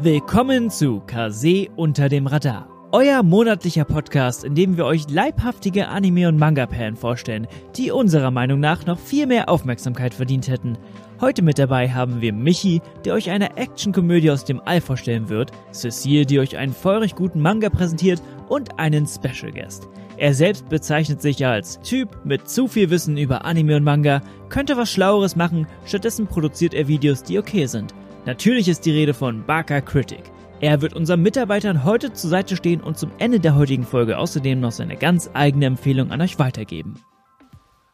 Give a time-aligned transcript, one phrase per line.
[0.00, 2.68] Willkommen zu Kase unter dem Radar.
[2.92, 8.60] Euer monatlicher Podcast, in dem wir euch leibhaftige Anime- und Manga-Perlen vorstellen, die unserer Meinung
[8.60, 10.78] nach noch viel mehr Aufmerksamkeit verdient hätten.
[11.20, 15.50] Heute mit dabei haben wir Michi, der euch eine Actionkomödie aus dem All vorstellen wird,
[15.72, 19.88] Cecile, die euch einen feurig guten Manga präsentiert und einen Special Guest.
[20.18, 24.76] Er selbst bezeichnet sich als Typ mit zu viel Wissen über Anime und Manga, könnte
[24.76, 27.94] was Schlaueres machen, stattdessen produziert er Videos, die okay sind.
[28.26, 30.24] Natürlich ist die Rede von Baka Critic.
[30.60, 34.58] Er wird unseren Mitarbeitern heute zur Seite stehen und zum Ende der heutigen Folge außerdem
[34.58, 36.96] noch seine ganz eigene Empfehlung an euch weitergeben.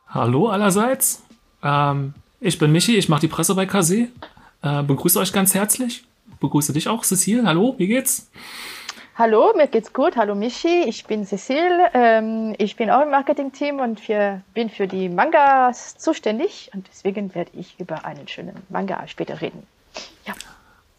[0.08, 1.24] Hallo allerseits.
[1.62, 4.08] Ähm, ich bin Michi, ich mache die Presse bei KZ.
[4.62, 6.04] Äh, begrüße euch ganz herzlich.
[6.40, 7.44] Begrüße dich auch, Cecile.
[7.44, 8.30] Hallo, wie geht's?
[9.16, 10.16] Hallo, mir geht's gut.
[10.16, 11.88] Hallo Michi, ich bin Cecile.
[11.94, 17.32] Ähm, ich bin auch im Marketing-Team und für, bin für die Mangas zuständig und deswegen
[17.32, 19.68] werde ich über einen schönen Manga später reden.
[20.26, 20.34] Ja.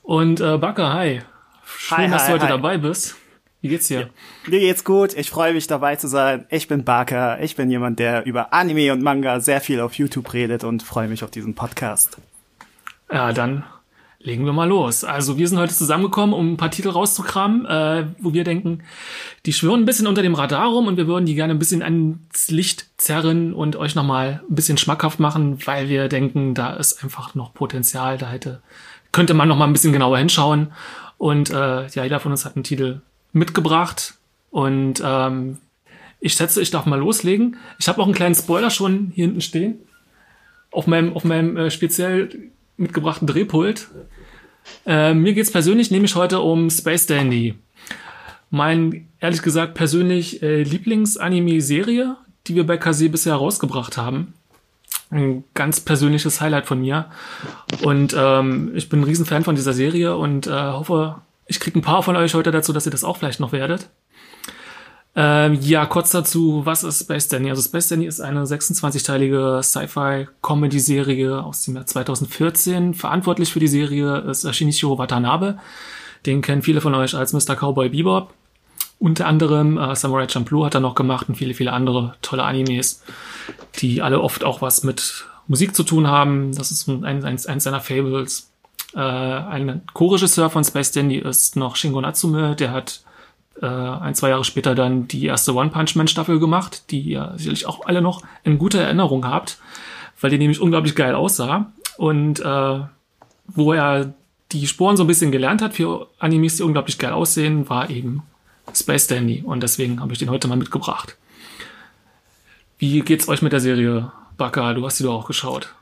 [0.02, 1.24] Und äh, Baka, hi.
[1.66, 2.52] Schön, hi, dass hi, du heute hi.
[2.52, 3.18] dabei bist.
[3.60, 4.10] Wie geht's dir?
[4.48, 5.14] Mir geht's gut.
[5.14, 6.46] Ich freue mich dabei zu sein.
[6.50, 7.40] Ich bin Baka.
[7.40, 11.10] Ich bin jemand, der über Anime und Manga sehr viel auf YouTube redet und freue
[11.10, 12.18] mich auf diesen Podcast.
[13.12, 13.66] Ja, dann
[14.26, 15.04] legen wir mal los.
[15.04, 18.84] Also wir sind heute zusammengekommen, um ein paar Titel rauszukramen, äh, wo wir denken,
[19.46, 21.84] die schwören ein bisschen unter dem Radar rum und wir würden die gerne ein bisschen
[21.84, 27.04] ans Licht zerren und euch nochmal ein bisschen schmackhaft machen, weil wir denken, da ist
[27.04, 28.62] einfach noch Potenzial, da hätte,
[29.12, 30.72] könnte man noch mal ein bisschen genauer hinschauen.
[31.18, 34.16] Und äh, ja, jeder von uns hat einen Titel mitgebracht
[34.50, 35.60] und ähm,
[36.20, 37.58] ich schätze, ich darf mal loslegen.
[37.78, 39.80] Ich habe auch einen kleinen Spoiler schon hier hinten stehen.
[40.72, 43.88] Auf meinem, auf meinem äh, speziell mitgebrachten Drehpult.
[44.86, 47.56] Äh, mir geht's persönlich nämlich heute um Space Dandy.
[48.50, 52.16] Mein, ehrlich gesagt, persönlich äh, Lieblingsanime-Serie,
[52.48, 54.34] die wir bei KZ bisher rausgebracht haben.
[55.10, 57.06] Ein ganz persönliches Highlight von mir.
[57.84, 61.84] Und ähm, ich bin ein Riesenfan von dieser Serie und äh, hoffe, ich kriege ein
[61.84, 63.90] paar von euch heute dazu, dass ihr das auch vielleicht noch werdet.
[65.18, 67.50] Ähm, ja, kurz dazu, was ist Space Danny?
[67.50, 72.94] Also Space Danny ist eine 26-teilige Sci-Fi-Comedy-Serie aus dem Jahr 2014.
[72.94, 75.58] Verantwortlich für die Serie ist Shinichiro Watanabe.
[76.26, 77.56] Den kennen viele von euch als Mr.
[77.56, 78.34] Cowboy Bebop.
[79.00, 83.04] Unter anderem äh, Samurai Champloo hat er noch gemacht und viele, viele andere tolle Animes,
[83.78, 86.54] die alle oft auch was mit Musik zu tun haben.
[86.54, 88.52] Das ist ein, ein, eins seiner Fables.
[88.94, 93.02] Äh, ein Co-Regisseur von Space Dandy ist noch Shingo Natsume, der hat
[93.62, 97.34] äh, ein, zwei Jahre später dann die erste One Punch Man Staffel gemacht, die ihr
[97.38, 99.58] sicherlich auch alle noch in guter Erinnerung habt,
[100.20, 101.72] weil die nämlich unglaublich geil aussah.
[101.98, 102.80] Und äh,
[103.48, 104.14] wo er
[104.52, 108.24] die Sporen so ein bisschen gelernt hat für Animes, die unglaublich geil aussehen, war eben
[108.74, 109.44] Space Dandy.
[109.46, 111.18] Und deswegen habe ich den heute mal mitgebracht.
[112.78, 114.74] Wie geht's euch mit der Serie, Baka?
[114.74, 115.74] Du hast die doch auch geschaut.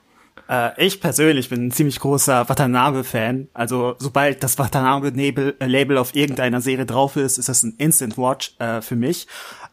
[0.49, 3.47] Äh, ich persönlich bin ein ziemlich großer Watanabe-Fan.
[3.53, 8.81] Also sobald das Watanabe-Label auf irgendeiner Serie drauf ist, ist das ein Instant Watch äh,
[8.81, 9.27] für mich.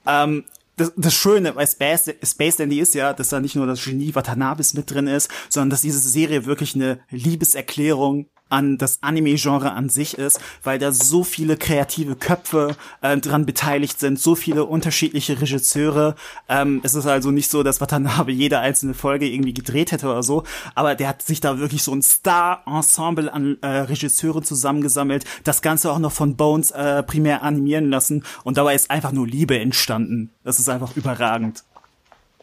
[0.06, 0.44] Ähm,
[0.76, 4.14] das, das Schöne bei Space, Space Dandy ist ja, dass da nicht nur das Genie
[4.14, 9.88] Watanabes mit drin ist, sondern dass diese Serie wirklich eine Liebeserklärung an das Anime-Genre an
[9.88, 15.40] sich ist, weil da so viele kreative Köpfe äh, dran beteiligt sind, so viele unterschiedliche
[15.40, 16.14] Regisseure.
[16.48, 20.22] Ähm, es ist also nicht so, dass Watanabe jede einzelne Folge irgendwie gedreht hätte oder
[20.22, 20.44] so,
[20.74, 25.90] aber der hat sich da wirklich so ein Star-Ensemble an äh, Regisseuren zusammengesammelt, das Ganze
[25.90, 30.30] auch noch von Bones äh, primär animieren lassen und dabei ist einfach nur Liebe entstanden.
[30.44, 31.64] Das ist einfach überragend.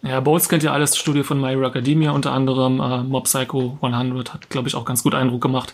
[0.03, 3.77] Ja, Bones kennt ja alles, Studio von My Hero Academia unter anderem, äh, Mob Psycho
[3.81, 5.73] 100 hat, glaube ich, auch ganz gut Eindruck gemacht.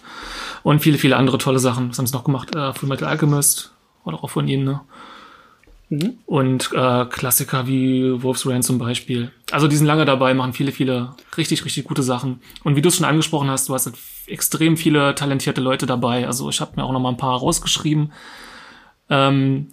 [0.63, 1.89] Und viele, viele andere tolle Sachen.
[1.89, 2.55] Was haben sie noch gemacht?
[2.55, 3.73] Äh, Full Metal Alchemist
[4.03, 4.81] war doch auch von ihnen, ne?
[5.89, 6.17] Mhm.
[6.25, 9.31] Und äh, Klassiker wie Wolf's Rain zum Beispiel.
[9.51, 12.41] Also die sind lange dabei, machen viele, viele richtig, richtig gute Sachen.
[12.63, 16.25] Und wie du es schon angesprochen hast, du hast halt extrem viele talentierte Leute dabei.
[16.25, 18.11] Also ich habe mir auch noch mal ein paar rausgeschrieben.
[19.09, 19.67] Ähm,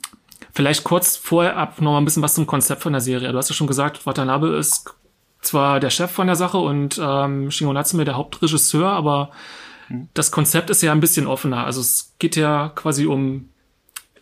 [0.60, 3.32] Vielleicht kurz vorher ab noch mal ein bisschen was zum Konzept von der Serie.
[3.32, 4.94] Du hast ja schon gesagt, Watanabe ist
[5.40, 9.30] zwar der Chef von der Sache und ähm, Shingo Natsume der Hauptregisseur, aber
[9.88, 10.08] mhm.
[10.12, 11.64] das Konzept ist ja ein bisschen offener.
[11.64, 13.48] Also es geht ja quasi um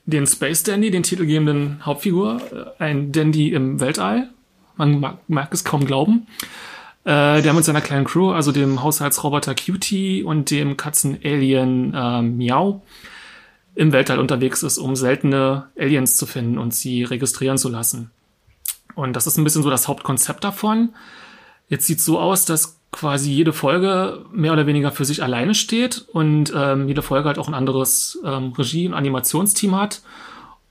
[0.04, 2.40] den Space Dandy, den titelgebenden Hauptfigur,
[2.78, 4.30] äh, ein Dandy im Weltall.
[4.76, 6.28] Man mag, mag es kaum glauben.
[7.02, 12.82] Äh, der mit seiner kleinen Crew, also dem Haushaltsroboter Cutie und dem Katzen-Alien äh, Miau,
[13.78, 18.10] im Weltall unterwegs ist, um seltene Aliens zu finden und sie registrieren zu lassen.
[18.96, 20.88] Und das ist ein bisschen so das Hauptkonzept davon.
[21.68, 26.04] Jetzt sieht so aus, dass quasi jede Folge mehr oder weniger für sich alleine steht
[26.12, 30.02] und ähm, jede Folge halt auch ein anderes ähm, Regie- und Animationsteam hat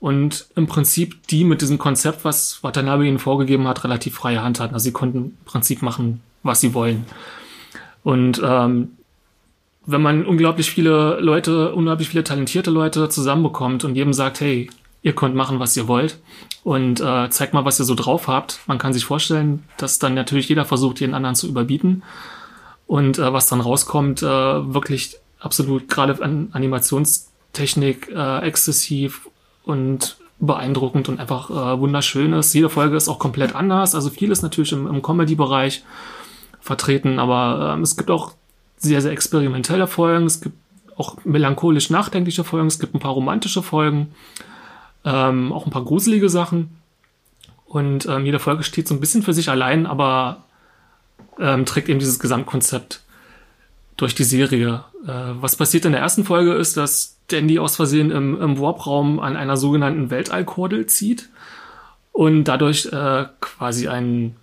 [0.00, 4.60] und im Prinzip die mit diesem Konzept, was Watanabe ihnen vorgegeben hat, relativ freie Hand
[4.60, 4.74] hatten.
[4.74, 7.06] Also sie konnten im Prinzip machen, was sie wollen.
[8.04, 8.97] Und ähm,
[9.88, 14.68] wenn man unglaublich viele Leute, unglaublich viele talentierte Leute zusammenbekommt und jedem sagt, hey,
[15.00, 16.20] ihr könnt machen, was ihr wollt
[16.62, 18.60] und äh, zeigt mal, was ihr so drauf habt.
[18.66, 22.02] Man kann sich vorstellen, dass dann natürlich jeder versucht, jeden anderen zu überbieten.
[22.86, 29.30] Und äh, was dann rauskommt, äh, wirklich absolut gerade an Animationstechnik äh, exzessiv
[29.64, 32.52] und beeindruckend und einfach äh, wunderschön ist.
[32.52, 33.94] Jede Folge ist auch komplett anders.
[33.94, 35.82] Also viel ist natürlich im, im Comedy-Bereich
[36.60, 38.34] vertreten, aber ähm, es gibt auch
[38.78, 40.26] sehr, sehr experimentelle Folgen.
[40.26, 40.56] Es gibt
[40.96, 42.68] auch melancholisch nachdenkliche Folgen.
[42.68, 44.12] Es gibt ein paar romantische Folgen,
[45.04, 46.76] ähm, auch ein paar gruselige Sachen.
[47.66, 50.44] Und ähm, jede Folge steht so ein bisschen für sich allein, aber
[51.38, 53.02] ähm, trägt eben dieses Gesamtkonzept
[53.96, 54.84] durch die Serie.
[55.06, 59.20] Äh, was passiert in der ersten Folge ist, dass Dandy aus Versehen im, im Warp-Raum
[59.20, 61.28] an einer sogenannten Weltallkordel zieht
[62.12, 64.34] und dadurch äh, quasi ein,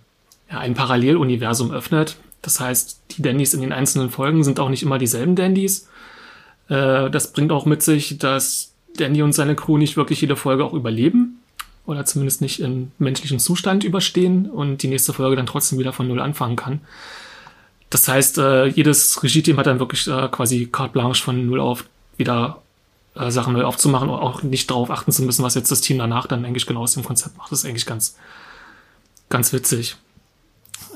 [0.50, 2.16] ja, ein Paralleluniversum öffnet.
[2.46, 5.88] Das heißt, die Dandys in den einzelnen Folgen sind auch nicht immer dieselben Dandys.
[6.68, 10.64] Äh, das bringt auch mit sich, dass Dandy und seine Crew nicht wirklich jede Folge
[10.64, 11.40] auch überleben
[11.86, 16.06] oder zumindest nicht in menschlichen Zustand überstehen und die nächste Folge dann trotzdem wieder von
[16.06, 16.82] Null anfangen kann.
[17.90, 21.84] Das heißt, äh, jedes Regie-Team hat dann wirklich äh, quasi carte blanche von Null auf
[22.16, 22.62] wieder
[23.16, 25.98] äh, Sachen neu aufzumachen und auch nicht darauf achten zu müssen, was jetzt das Team
[25.98, 27.50] danach dann eigentlich genau aus dem Konzept macht.
[27.50, 28.16] Das ist eigentlich ganz,
[29.30, 29.96] ganz witzig.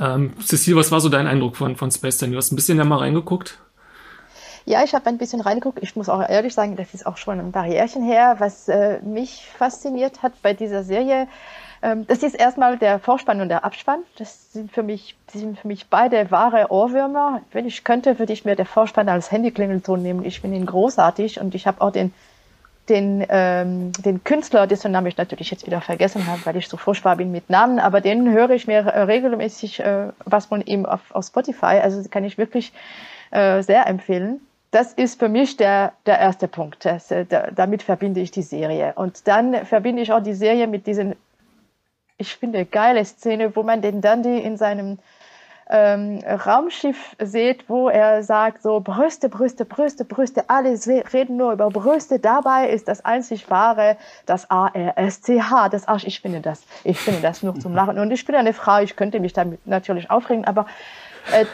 [0.00, 2.32] Ähm, Cecile, was war so dein Eindruck von, von Space Dandy?
[2.32, 3.58] Du hast ein bisschen da mal reingeguckt.
[4.64, 5.78] Ja, ich habe ein bisschen reingeguckt.
[5.82, 8.36] Ich muss auch ehrlich sagen, das ist auch schon ein Barrierchen her.
[8.38, 11.28] Was äh, mich fasziniert hat bei dieser Serie,
[11.82, 14.00] ähm, das ist erstmal der Vorspann und der Abspann.
[14.16, 17.42] Das sind für mich, sind für mich beide wahre Ohrwürmer.
[17.52, 20.24] Wenn ich könnte, würde ich mir der Vorspann als Handyklingelton nehmen.
[20.24, 22.12] Ich finde ihn großartig und ich habe auch den
[22.90, 26.76] den, ähm, den Künstler, dessen Namen ich natürlich jetzt wieder vergessen habe, weil ich so
[26.76, 30.84] furchtbar bin mit Namen, aber den höre ich mir äh, regelmäßig äh, was von ihm
[30.84, 31.80] auf, auf Spotify.
[31.82, 32.72] Also kann ich wirklich
[33.30, 34.40] äh, sehr empfehlen.
[34.72, 36.84] Das ist für mich der, der erste Punkt.
[36.84, 38.92] Das, äh, da, damit verbinde ich die Serie.
[38.96, 41.14] Und dann verbinde ich auch die Serie mit diesen
[42.20, 44.98] ich finde, geile Szene, wo man den Dandy in seinem
[45.70, 50.70] ähm, Raumschiff sieht, wo er sagt so Brüste, Brüste, Brüste, Brüste, alle
[51.12, 52.18] reden nur über Brüste.
[52.18, 53.96] Dabei ist das einzig wahre
[54.26, 56.04] das A-R-S-C-H, das Arsch.
[56.04, 57.98] Ich finde das, ich finde das nur zum Lachen.
[57.98, 60.66] Und ich bin eine Frau, ich könnte mich damit natürlich aufregen, aber
[61.32, 61.44] äh,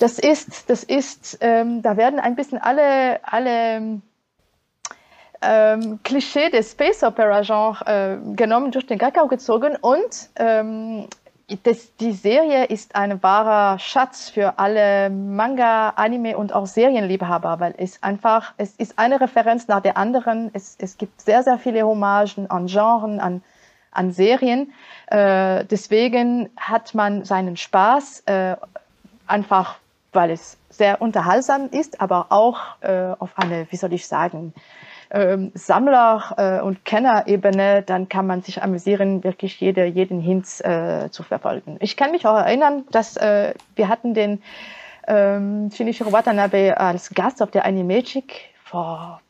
[0.00, 4.00] das ist, das ist, ähm, da werden ein bisschen alle, alle
[5.42, 11.06] ähm, Klischee des Space Opera Genre äh, genommen, durch den Kakao gezogen und ähm,
[11.62, 17.74] das, die Serie ist ein wahrer Schatz für alle Manga, Anime und auch Serienliebhaber, weil
[17.78, 20.50] es einfach, es ist eine Referenz nach der anderen.
[20.52, 23.42] Es, es gibt sehr, sehr viele Hommagen an Genren, an,
[23.92, 24.72] an Serien.
[25.06, 28.56] Äh, deswegen hat man seinen Spaß, äh,
[29.26, 29.76] einfach
[30.12, 34.52] weil es sehr unterhaltsam ist, aber auch äh, auf eine, wie soll ich sagen,
[35.10, 41.10] ähm, Sammler- äh, und Kennerebene, dann kann man sich amüsieren, wirklich jede, jeden Hinz äh,
[41.10, 41.76] zu verfolgen.
[41.80, 44.42] Ich kann mich auch erinnern, dass äh, wir hatten den
[45.06, 49.20] ähm, Shinichiro Watanabe als Gast auf der Animagic vor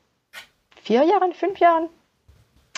[0.82, 1.88] vier Jahren, fünf Jahren.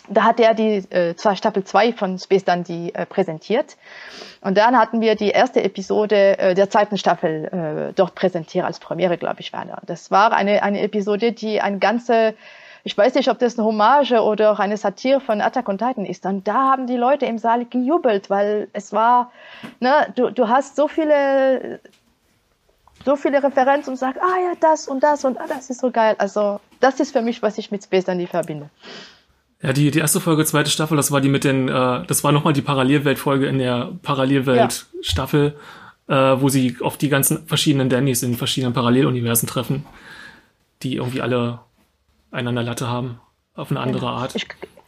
[0.08, 3.76] Da hat er die äh, Staffel 2 von Space Dandy äh, präsentiert.
[4.40, 8.80] Und dann hatten wir die erste Episode äh, der zweiten Staffel äh, dort präsentiert als
[8.80, 9.80] Premiere, glaube ich, war da.
[9.86, 12.34] Das war eine, eine Episode, die ein ganze
[12.84, 16.06] ich weiß nicht, ob das eine Hommage oder auch eine Satire von Attack on Titan
[16.06, 16.24] ist.
[16.24, 19.32] Und da haben die Leute im Saal gejubelt, weil es war,
[19.80, 21.80] ne, du, du hast so viele,
[23.04, 25.90] so viele Referenzen und sagst, ah ja, das und das und ah, das ist so
[25.90, 26.16] geil.
[26.18, 28.70] Also, das ist für mich, was ich mit Space Dandy verbinde.
[29.62, 32.32] Ja, die, die erste Folge, zweite Staffel, das war die mit den, äh, das war
[32.32, 35.54] nochmal die Parallelweltfolge in der Parallelwelt-Staffel,
[36.08, 36.32] ja.
[36.32, 39.84] äh, wo sie auf die ganzen verschiedenen Dannys in verschiedenen Paralleluniversen treffen,
[40.82, 41.60] die irgendwie alle
[42.30, 43.20] einander Latte haben,
[43.54, 44.34] auf eine andere Art.
[44.34, 44.46] Ich,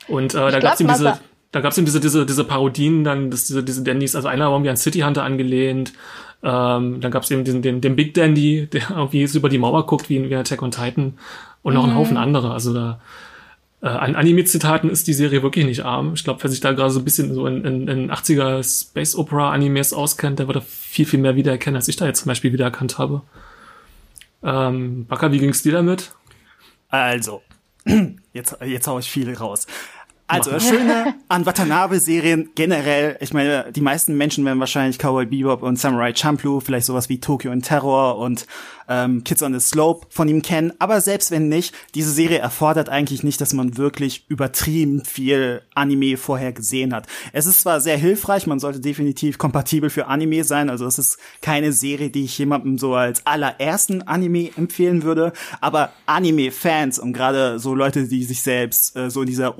[0.08, 1.18] und äh, da gab es eben diese,
[1.52, 4.52] da gab's eben diese, diese, diese Parodien, dann das, diese, diese Dandys, also einer war
[4.52, 5.92] irgendwie an City Hunter angelehnt,
[6.42, 9.86] ähm, dann gab es eben den, den, den Big Dandy, der irgendwie über die Mauer
[9.86, 11.14] guckt, wie in, wie Attack on Titan
[11.62, 11.90] und noch mhm.
[11.90, 12.52] einen Haufen andere.
[12.52, 13.00] Also da
[13.82, 16.14] äh, an Anime-Zitaten ist die Serie wirklich nicht arm.
[16.14, 19.14] Ich glaube, wer sich da gerade so ein bisschen so in, in, in 80er Space
[19.14, 22.28] Opera Animes auskennt, der wird da viel, viel mehr wiedererkennen, als ich da jetzt zum
[22.28, 23.22] Beispiel wiedererkannt habe.
[24.44, 26.12] Ähm, Baka, wie ging's dir damit?
[26.92, 27.42] Also,
[28.34, 29.66] jetzt, jetzt hau ich viel raus.
[30.26, 35.62] Also das Schöne an Watanabe-Serien generell, ich meine, die meisten Menschen werden wahrscheinlich Cowboy Bebop
[35.62, 38.46] und Samurai Champloo, vielleicht sowas wie Tokyo and Terror und
[38.88, 40.72] ähm, Kids on the Slope von ihm kennen.
[40.78, 46.16] Aber selbst wenn nicht, diese Serie erfordert eigentlich nicht, dass man wirklich übertrieben viel Anime
[46.16, 47.06] vorher gesehen hat.
[47.32, 51.18] Es ist zwar sehr hilfreich, man sollte definitiv kompatibel für Anime sein, also es ist
[51.40, 57.58] keine Serie, die ich jemandem so als allerersten Anime empfehlen würde, aber Anime-Fans und gerade
[57.58, 59.58] so Leute, die sich selbst äh, so in dieser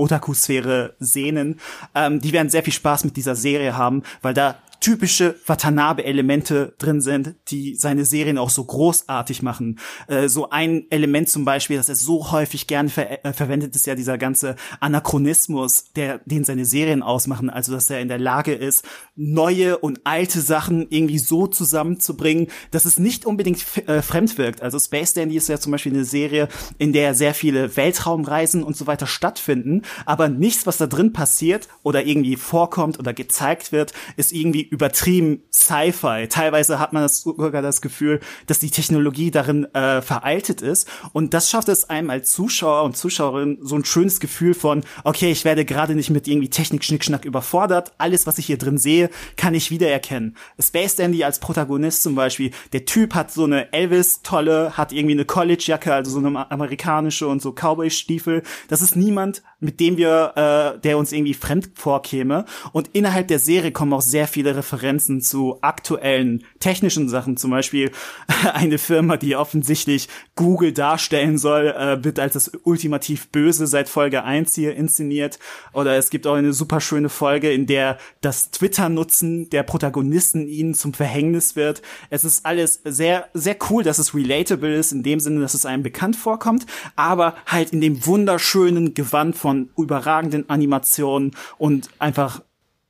[0.53, 1.61] Otaku-Sphäre sehnen,
[1.95, 7.01] ähm, die werden sehr viel Spaß mit dieser Serie haben, weil da typische Watanabe-Elemente drin
[7.01, 9.79] sind, die seine Serien auch so großartig machen.
[10.09, 13.87] Äh, so ein Element zum Beispiel, das er so häufig gern ver äh, verwendet, ist
[13.87, 17.49] ja dieser ganze Anachronismus, der, den seine Serien ausmachen.
[17.49, 18.85] Also, dass er in der Lage ist,
[19.15, 24.63] neue und alte Sachen irgendwie so zusammenzubringen, dass es nicht unbedingt äh, fremd wirkt.
[24.63, 26.49] Also Space Dandy ist ja zum Beispiel eine Serie,
[26.79, 31.69] in der sehr viele Weltraumreisen und so weiter stattfinden, aber nichts, was da drin passiert
[31.85, 36.29] oder irgendwie vorkommt oder gezeigt wird, ist irgendwie übertrieben Sci-Fi.
[36.29, 40.89] Teilweise hat man das sogar das Gefühl, dass die Technologie darin äh, veraltet ist.
[41.13, 45.31] Und das schafft es einem als Zuschauer und Zuschauerin so ein schönes Gefühl von, okay,
[45.31, 47.93] ich werde gerade nicht mit irgendwie Technik-Schnickschnack überfordert.
[47.99, 50.39] Alles, was ich hier drin sehe, kann ich wiedererkennen.
[50.59, 55.27] Space Dandy als Protagonist zum Beispiel, der Typ hat so eine Elvis-Tolle, hat irgendwie eine
[55.27, 58.43] College-Jacke, also so eine amerikanische und so Cowboy-Stiefel.
[58.69, 62.47] Das ist niemand, mit dem wir, äh, der uns irgendwie fremd vorkäme.
[62.73, 67.37] Und innerhalb der Serie kommen auch sehr viele Referenzen zu aktuellen technischen Sachen.
[67.37, 67.91] Zum Beispiel
[68.55, 74.23] eine Firma, die offensichtlich Google darstellen soll, äh, wird als das ultimativ Böse seit Folge
[74.23, 75.41] 1 hier inszeniert.
[75.73, 80.75] Oder es gibt auch eine super schöne Folge, in der das Twitter-Nutzen der Protagonisten ihnen
[80.75, 81.83] zum Verhängnis wird.
[82.09, 85.67] Es ist alles sehr, sehr cool, dass es relatable ist, in dem Sinne, dass es
[85.67, 92.43] einem bekannt vorkommt, aber halt in dem wunderschönen Gewand von überragenden Animationen und einfach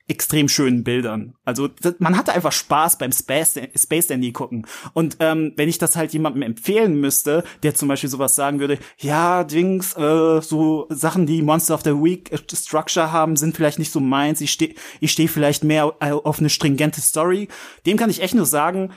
[0.09, 1.35] extrem schönen Bildern.
[1.45, 4.67] Also das, man hatte einfach Spaß beim Space, Space Dandy gucken.
[4.93, 8.79] Und ähm, wenn ich das halt jemandem empfehlen müsste, der zum Beispiel sowas sagen würde,
[8.99, 13.79] ja, Dings, äh, so Sachen, die Monster of the Week äh, Structure haben, sind vielleicht
[13.79, 14.41] nicht so meins.
[14.41, 17.49] Ich stehe ich steh vielleicht mehr auf eine stringente Story.
[17.87, 18.91] Dem kann ich echt nur sagen,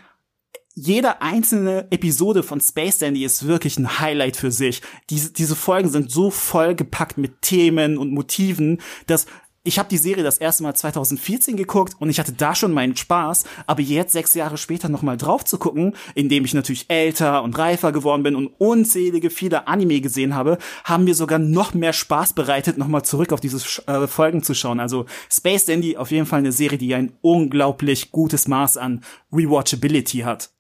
[0.77, 4.81] jede einzelne Episode von Space Dandy ist wirklich ein Highlight für sich.
[5.09, 9.25] Diese, diese Folgen sind so voll gepackt mit Themen und Motiven, dass
[9.65, 12.95] ich habe die Serie das erste Mal 2014 geguckt und ich hatte da schon meinen
[12.95, 17.57] Spaß, aber jetzt sechs Jahre später nochmal drauf zu gucken, indem ich natürlich älter und
[17.57, 22.34] reifer geworden bin und unzählige viele Anime gesehen habe, haben mir sogar noch mehr Spaß
[22.34, 23.57] bereitet, nochmal zurück auf diese
[23.88, 24.79] äh, Folgen zu schauen.
[24.79, 29.03] Also Space Dandy auf jeden Fall eine Serie, die ein unglaublich gutes Maß an
[29.34, 30.51] Rewatchability hat.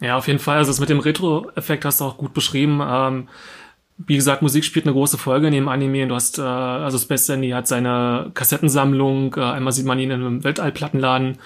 [0.00, 0.58] Ja, auf jeden Fall.
[0.58, 2.80] Also das mit dem Retro-Effekt hast du auch gut beschrieben.
[2.82, 3.28] Ähm
[3.96, 6.06] wie gesagt, Musik spielt eine große Folge in dem Anime.
[6.08, 9.34] Du hast, äh, also Space Dandy hat seine Kassettensammlung.
[9.36, 11.38] Äh, einmal sieht man ihn in einem Weltallplattenladen,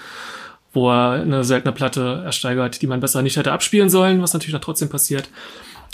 [0.73, 4.53] wo er eine seltene Platte ersteigert, die man besser nicht hätte abspielen sollen, was natürlich
[4.53, 5.29] dann trotzdem passiert.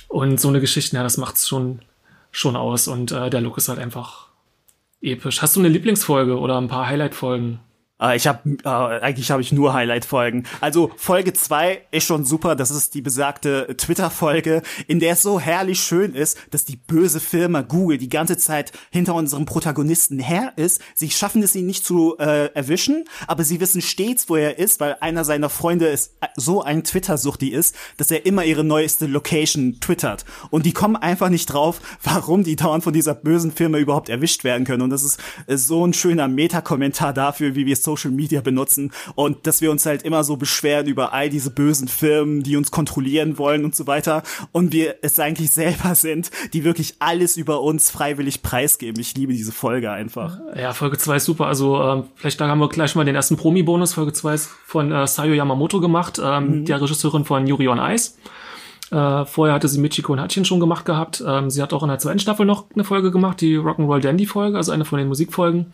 [0.07, 1.79] Und so eine Geschichte, ja, das macht's schon,
[2.31, 2.87] schon aus.
[2.87, 4.27] Und äh, der Look ist halt einfach
[5.01, 5.41] episch.
[5.41, 7.59] Hast du eine Lieblingsfolge oder ein paar Highlight-Folgen?
[8.01, 10.45] Äh, ich habe äh, eigentlich habe ich nur Highlight-Folgen.
[10.61, 12.55] Also Folge zwei ist schon super.
[12.55, 17.19] Das ist die besagte Twitter-Folge, in der es so herrlich schön ist, dass die böse
[17.19, 20.81] Firma Google die ganze Zeit hinter unserem Protagonisten her ist.
[20.93, 24.79] Sie schaffen es ihn nicht zu äh, erwischen, aber sie wissen stets, wo er ist,
[24.79, 29.07] weil einer seiner Freunde ist äh, so ein Twitter-Suchti ist, dass er immer ihre neueste
[29.07, 30.25] Location twittert.
[30.49, 34.43] Und die kommen einfach nicht drauf, warum die dauernd von dieser bösen Firma überhaupt erwischt
[34.43, 34.81] werden können.
[34.81, 38.91] Und das ist, ist so ein schöner Meta-Kommentar dafür, wie wir es Social Media benutzen
[39.15, 42.71] und dass wir uns halt immer so beschweren über all diese bösen Firmen, die uns
[42.71, 47.61] kontrollieren wollen und so weiter und wir es eigentlich selber sind, die wirklich alles über
[47.61, 48.99] uns freiwillig preisgeben.
[48.99, 50.39] Ich liebe diese Folge einfach.
[50.55, 51.47] Ja, Folge 2 ist super.
[51.47, 53.93] Also ähm, vielleicht da haben wir gleich mal den ersten Promi-Bonus.
[53.93, 56.65] Folge 2 ist von äh, Sayo Yamamoto gemacht, ähm, mhm.
[56.65, 58.15] der Regisseurin von Yuri on Ice.
[58.91, 61.23] Äh, vorher hatte sie Michiko und Hatchin schon gemacht gehabt.
[61.25, 64.25] Ähm, sie hat auch in der zweiten Staffel noch eine Folge gemacht, die Rock'n'Roll Dandy
[64.25, 65.73] Folge, also eine von den Musikfolgen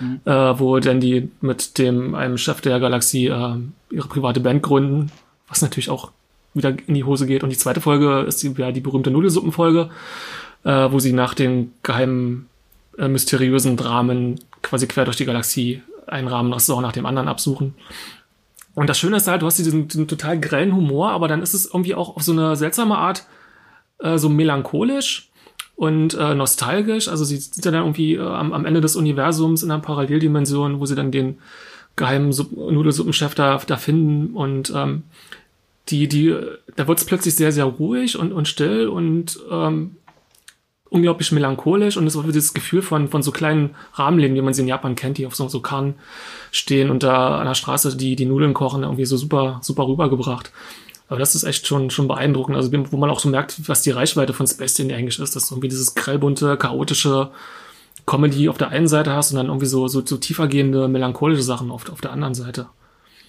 [0.00, 0.20] mhm.
[0.24, 3.54] äh, wo dann die mit dem einem Chef der Galaxie äh,
[3.90, 5.12] ihre private Band gründen,
[5.48, 6.10] was natürlich auch
[6.54, 7.42] wieder in die Hose geht.
[7.42, 9.90] Und die zweite Folge ist die, ja, die berühmte Nudelsuppenfolge,
[10.64, 12.48] äh, wo sie nach den geheimen,
[12.98, 17.74] äh, mysteriösen Dramen quasi quer durch die Galaxie einen Rahmenrestaurant nach dem anderen absuchen.
[18.74, 21.54] Und das Schöne ist halt, du hast diesen, diesen total grellen Humor, aber dann ist
[21.54, 23.26] es irgendwie auch auf so eine seltsame Art
[23.98, 25.30] äh, so melancholisch
[25.76, 27.08] und äh, nostalgisch.
[27.08, 30.86] Also sie sieht dann irgendwie äh, am, am Ende des Universums in einer Paralleldimension, wo
[30.86, 31.38] sie dann den
[31.96, 35.02] geheimen Supp Nudelsuppenchef da, da finden und ähm,
[35.88, 36.34] die, die,
[36.76, 39.96] da wird es plötzlich sehr, sehr ruhig und, und still und ähm,
[40.90, 44.62] unglaublich melancholisch und es war dieses Gefühl von, von so kleinen Rahmenläden, wie man sie
[44.62, 45.94] in Japan kennt, die auf so, so Kahn
[46.50, 50.50] stehen und da an der Straße die, die Nudeln kochen, irgendwie so super, super rübergebracht.
[51.08, 52.56] Aber das ist echt schon, schon beeindruckend.
[52.56, 55.54] Also, wo man auch so merkt, was die Reichweite von Sebastian eigentlich ist, dass du
[55.54, 57.30] irgendwie dieses grellbunte, chaotische
[58.06, 61.70] Comedy auf der einen Seite hast und dann irgendwie so, so, so tiefergehende, melancholische Sachen
[61.72, 62.68] auf, auf der anderen Seite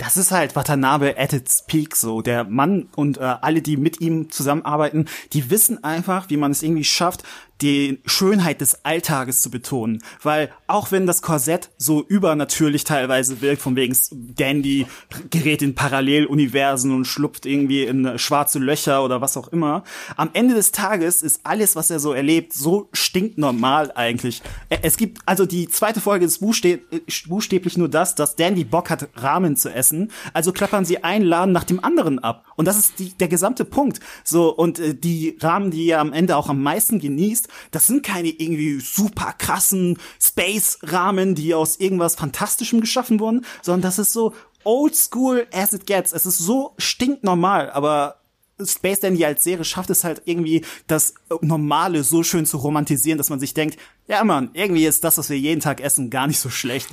[0.01, 2.23] das ist halt Watanabe at its peak so.
[2.23, 6.63] Der Mann und äh, alle, die mit ihm zusammenarbeiten, die wissen einfach, wie man es
[6.63, 7.21] irgendwie schafft,
[7.61, 10.03] die Schönheit des Alltages zu betonen.
[10.21, 14.87] Weil auch wenn das Korsett so übernatürlich teilweise wirkt, von wegen Dandy
[15.29, 19.83] gerät in Paralleluniversen und schlupft irgendwie in schwarze Löcher oder was auch immer,
[20.17, 24.41] am Ende des Tages ist alles, was er so erlebt, so stinknormal eigentlich.
[24.69, 29.55] Es gibt also die zweite Folge ist buchstäblich nur das, dass Dandy Bock hat, Ramen
[29.55, 30.11] zu essen.
[30.33, 32.45] Also klappern sie einen Laden nach dem anderen ab.
[32.55, 33.99] Und das ist die, der gesamte Punkt.
[34.23, 38.03] So, und äh, die Ramen, die er am Ende auch am meisten genießt, das sind
[38.03, 44.33] keine irgendwie super krassen Space-Rahmen, die aus irgendwas Fantastischem geschaffen wurden, sondern das ist so
[44.63, 46.11] old school as it gets.
[46.11, 48.17] Es ist so stinknormal, aber
[48.63, 53.29] Space Dandy als Serie schafft es halt irgendwie, das Normale so schön zu romantisieren, dass
[53.29, 53.77] man sich denkt,
[54.07, 56.89] ja man, irgendwie ist das, was wir jeden Tag essen, gar nicht so schlecht.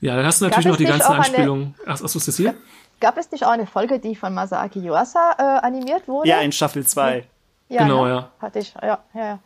[0.00, 1.74] Ja, dann hast du natürlich noch die ganzen Anspielungen.
[1.86, 2.54] Ach, achso, ist das hier?
[2.98, 6.28] Gab es nicht auch eine Folge, die von Masaki Yuasa äh, animiert wurde?
[6.28, 7.24] Ja, in Staffel 2.
[7.72, 8.10] Ja, genau, ne?
[8.10, 8.28] ja.
[8.40, 9.38] Hatte ich, ja, ja, ja.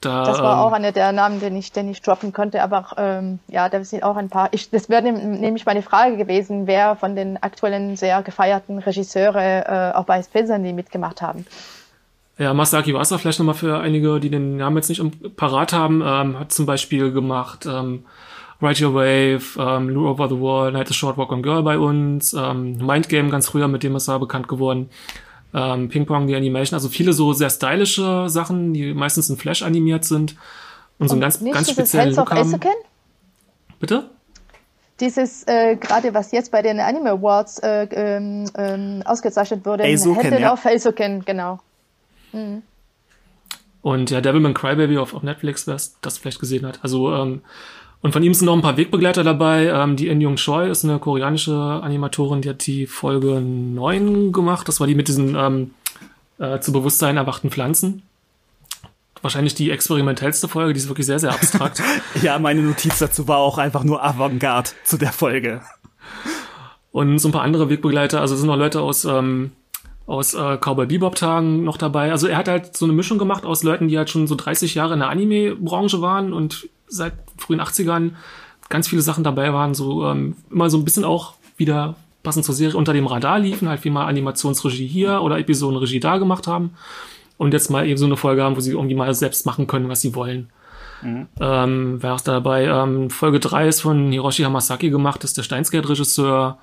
[0.00, 2.86] Da, Das war ähm, auch einer der Namen, den ich, den ich droppen konnte, aber
[2.98, 4.48] ähm, ja, da sind auch ein paar.
[4.52, 9.96] Ich, das wäre nämlich meine Frage gewesen, wer von den aktuellen sehr gefeierten Regisseure äh,
[9.96, 11.46] auch bei Dandy mitgemacht haben.
[12.38, 16.02] Ja, Masaki Wasa, vielleicht nochmal für einige, die den Namen jetzt nicht im- parat haben,
[16.04, 18.04] ähm, hat zum Beispiel gemacht ähm,
[18.60, 21.78] Ride Your Wave, ähm, Lure Over the Wall, Night is Short Walk on Girl bei
[21.78, 24.90] uns, ähm, Mind Game ganz früher, mit dem ist er bekannt geworden,
[25.56, 29.62] ähm, Ping Pong, die Animation, also viele so sehr stylische Sachen, die meistens in Flash
[29.62, 30.36] animiert sind
[30.98, 32.48] und so einen ganz, Nicht ganz dieses speziellen Hands of Look haben.
[32.48, 32.72] Eisuken?
[33.80, 34.10] Bitte?
[35.00, 40.38] Dieses, äh, gerade was jetzt bei den Anime Awards äh, ähm, ähm, ausgezeichnet wurde, Händen
[40.38, 40.52] ja.
[40.52, 41.58] auf Eisuken, genau.
[43.82, 46.80] Und ja, Devilman Crybaby auf, auf Netflix, wer das vielleicht gesehen hat.
[46.82, 47.42] Also, ähm,
[48.06, 49.64] und von ihm sind noch ein paar Wegbegleiter dabei.
[49.66, 54.68] Ähm, die In Young Choi ist eine koreanische Animatorin, die hat die Folge 9 gemacht.
[54.68, 55.72] Das war die mit diesen ähm,
[56.38, 58.02] äh, zu Bewusstsein erwachten Pflanzen.
[59.22, 61.82] Wahrscheinlich die experimentellste Folge, die ist wirklich sehr, sehr abstrakt.
[62.22, 65.62] Ja, meine Notiz dazu war auch einfach nur Avantgarde zu der Folge.
[66.92, 69.50] Und so ein paar andere Wegbegleiter, also es sind noch Leute aus, ähm,
[70.06, 72.12] aus äh, Cowboy Bebop-Tagen noch dabei.
[72.12, 74.76] Also er hat halt so eine Mischung gemacht aus Leuten, die halt schon so 30
[74.76, 78.12] Jahre in der Anime-Branche waren und seit frühen 80ern
[78.68, 82.54] ganz viele Sachen dabei waren, so ähm, immer so ein bisschen auch wieder passend zur
[82.54, 86.70] Serie unter dem Radar liefen, halt wie mal Animationsregie hier oder Episodenregie da gemacht haben
[87.38, 89.88] und jetzt mal eben so eine Folge haben, wo sie irgendwie mal selbst machen können,
[89.88, 90.50] was sie wollen.
[91.40, 92.64] Ähm, wer ist da dabei?
[92.64, 96.58] Ähm, Folge 3 ist von Hiroshi Hamasaki gemacht, das ist der Steinsgate-Regisseur.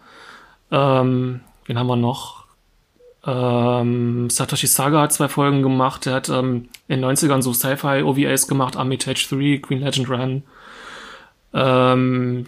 [0.71, 2.42] Ähm, wen haben wir noch?
[3.25, 6.05] Ähm, Satoshi Saga hat zwei Folgen gemacht.
[6.07, 10.43] Er hat ähm, in den 90ern so Sci-Fi-OVAs gemacht, Armitage 3, Queen Legend Run.
[11.53, 12.47] Ähm,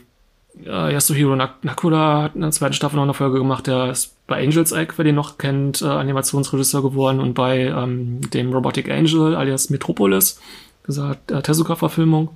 [0.64, 3.68] äh, Yasuhiro Nak Nakura hat in der zweiten Staffel noch eine Folge gemacht.
[3.68, 8.22] Der ist bei Angel's Egg, wer den noch kennt, äh, Animationsregisseur geworden und bei ähm,
[8.32, 10.40] dem Robotic Angel alias Metropolis,
[10.88, 12.30] dieser äh, Tezuka-Verfilmung.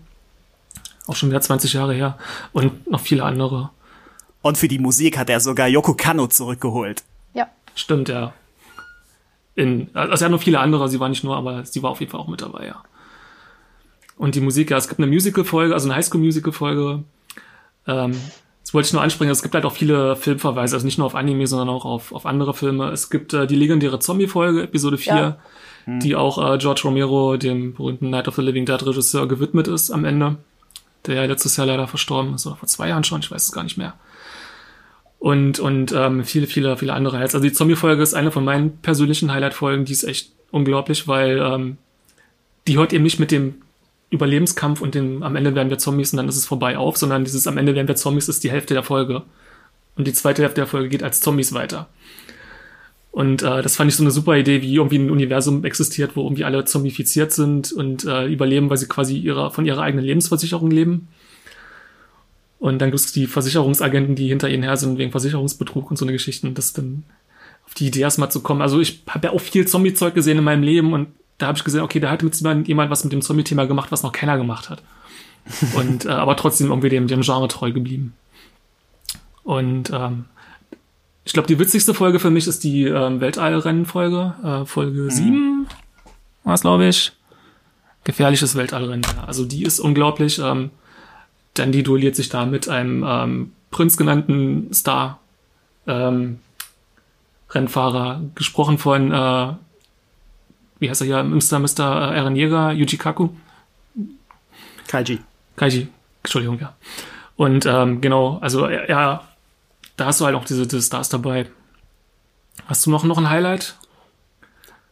[1.07, 2.17] Auch schon wieder 20 Jahre her.
[2.53, 3.71] Und noch viele andere.
[4.41, 7.03] Und für die Musik hat er sogar Yoko Kanno zurückgeholt.
[7.69, 7.77] Ja.
[7.77, 8.33] Stimmt, ja.
[9.55, 12.11] In, also hat noch viele andere, sie war nicht nur, aber sie war auf jeden
[12.11, 12.83] Fall auch mit dabei, ja.
[14.17, 17.03] Und die Musik, ja, es gibt eine Musical-Folge, also eine Highschool-Musical-Folge.
[17.87, 18.11] Ähm,
[18.61, 21.15] das wollte ich nur ansprechen, es gibt halt auch viele Filmverweise, also nicht nur auf
[21.15, 22.89] Anime, sondern auch auf, auf andere Filme.
[22.89, 25.37] Es gibt äh, die legendäre Zombie-Folge, Episode 4, Ja.
[25.87, 29.89] die auch äh, George Romero, dem berühmten Night of the Living Dead Regisseur, gewidmet ist
[29.91, 30.37] am Ende.
[31.05, 33.51] Der ja letztes Jahr leider verstorben ist, oder vor zwei Jahren schon, ich weiß es
[33.53, 33.93] gar nicht mehr
[35.19, 37.35] und und ähm, viele viele viele andere Highlights.
[37.35, 39.85] Also die Zombie-Folge ist eine von meinen persönlichen Highlight-Folgen.
[39.85, 41.77] Die ist echt unglaublich, weil ähm,
[42.67, 43.55] die hört eben nicht mit dem
[44.09, 47.25] Überlebenskampf und dem am Ende werden wir Zombies und dann ist es vorbei auf, sondern
[47.25, 49.23] dieses am Ende werden wir Zombies ist die Hälfte der Folge
[49.95, 51.89] und die zweite Hälfte der Folge geht als Zombies weiter.
[53.11, 56.23] Und äh, das fand ich so eine super Idee, wie irgendwie ein Universum existiert, wo
[56.23, 60.69] irgendwie alle zombifiziert sind und äh, überleben, weil sie quasi ihrer, von ihrer eigenen Lebensversicherung
[60.69, 61.07] leben.
[62.59, 66.05] Und dann gibt es die Versicherungsagenten, die hinter ihnen her sind wegen Versicherungsbetrug und so
[66.05, 66.53] eine Geschichten.
[66.53, 67.03] Das dann
[67.65, 68.61] auf die Idee erstmal zu kommen.
[68.61, 71.63] Also ich habe ja auch viel Zombie-Zeug gesehen in meinem Leben und da habe ich
[71.63, 74.69] gesehen, okay, da hat jetzt jemand was mit dem Zombie-Thema gemacht, was noch keiner gemacht
[74.69, 74.83] hat.
[75.75, 78.13] Und äh, aber trotzdem irgendwie dem, dem Genre treu geblieben.
[79.43, 80.25] Und ähm,
[81.23, 85.67] ich glaube, die witzigste Folge für mich ist die ähm, Weltallrennen-Folge, äh, Folge 7
[86.43, 87.13] war es, glaube ich.
[88.03, 89.03] gefährliches Weltallrennen.
[89.15, 89.25] Ja.
[89.25, 90.39] Also die ist unglaublich.
[90.39, 90.71] Ähm,
[91.65, 95.19] die duelliert sich da mit einem ähm, Prinz genannten Star
[95.87, 96.39] ähm,
[97.51, 99.53] Rennfahrer, gesprochen von, äh,
[100.79, 101.59] wie heißt er hier, Mr.
[101.59, 102.13] Mr.
[102.15, 103.29] Ehrenjäger, Yuji Kaku.
[104.87, 105.19] Kaiji.
[105.55, 105.87] Kaiji,
[106.23, 106.75] Entschuldigung, ja.
[107.35, 109.23] Und ähm, genau, also ja,
[109.97, 111.47] da hast du halt auch diese, diese Stars dabei.
[112.67, 113.75] Hast du noch, noch ein Highlight?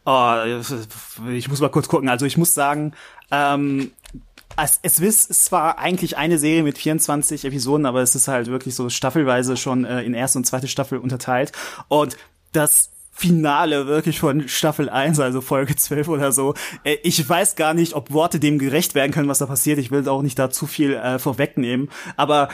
[0.04, 0.34] Oh,
[1.30, 2.08] ich muss mal kurz gucken.
[2.08, 2.94] Also ich muss sagen,
[3.30, 3.92] ähm,
[4.64, 8.74] es, es ist zwar eigentlich eine Serie mit 24 Episoden, aber es ist halt wirklich
[8.74, 11.52] so staffelweise schon äh, in erste und zweite Staffel unterteilt.
[11.88, 12.16] Und
[12.52, 16.54] das Finale wirklich von Staffel 1, also Folge 12 oder so.
[16.84, 19.78] Äh, ich weiß gar nicht, ob Worte dem gerecht werden können, was da passiert.
[19.78, 21.90] Ich will auch nicht da zu viel äh, vorwegnehmen.
[22.16, 22.48] Aber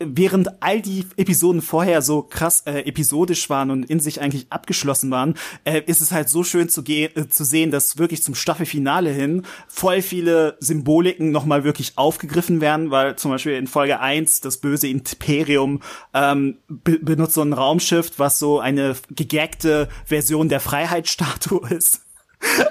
[0.00, 5.10] während all die Episoden vorher so krass äh, episodisch waren und in sich eigentlich abgeschlossen
[5.10, 5.34] waren,
[5.64, 9.42] äh, ist es halt so schön zu, äh, zu sehen, dass wirklich zum Staffelfinale hin
[9.68, 14.88] voll viele Symboliken nochmal wirklich aufgegriffen werden, weil zum Beispiel in Folge 1 das böse
[14.88, 15.80] Imperium
[16.14, 22.02] ähm, be benutzt so ein Raumschiff, was so eine gegaggte Version der Freiheitsstatue ist.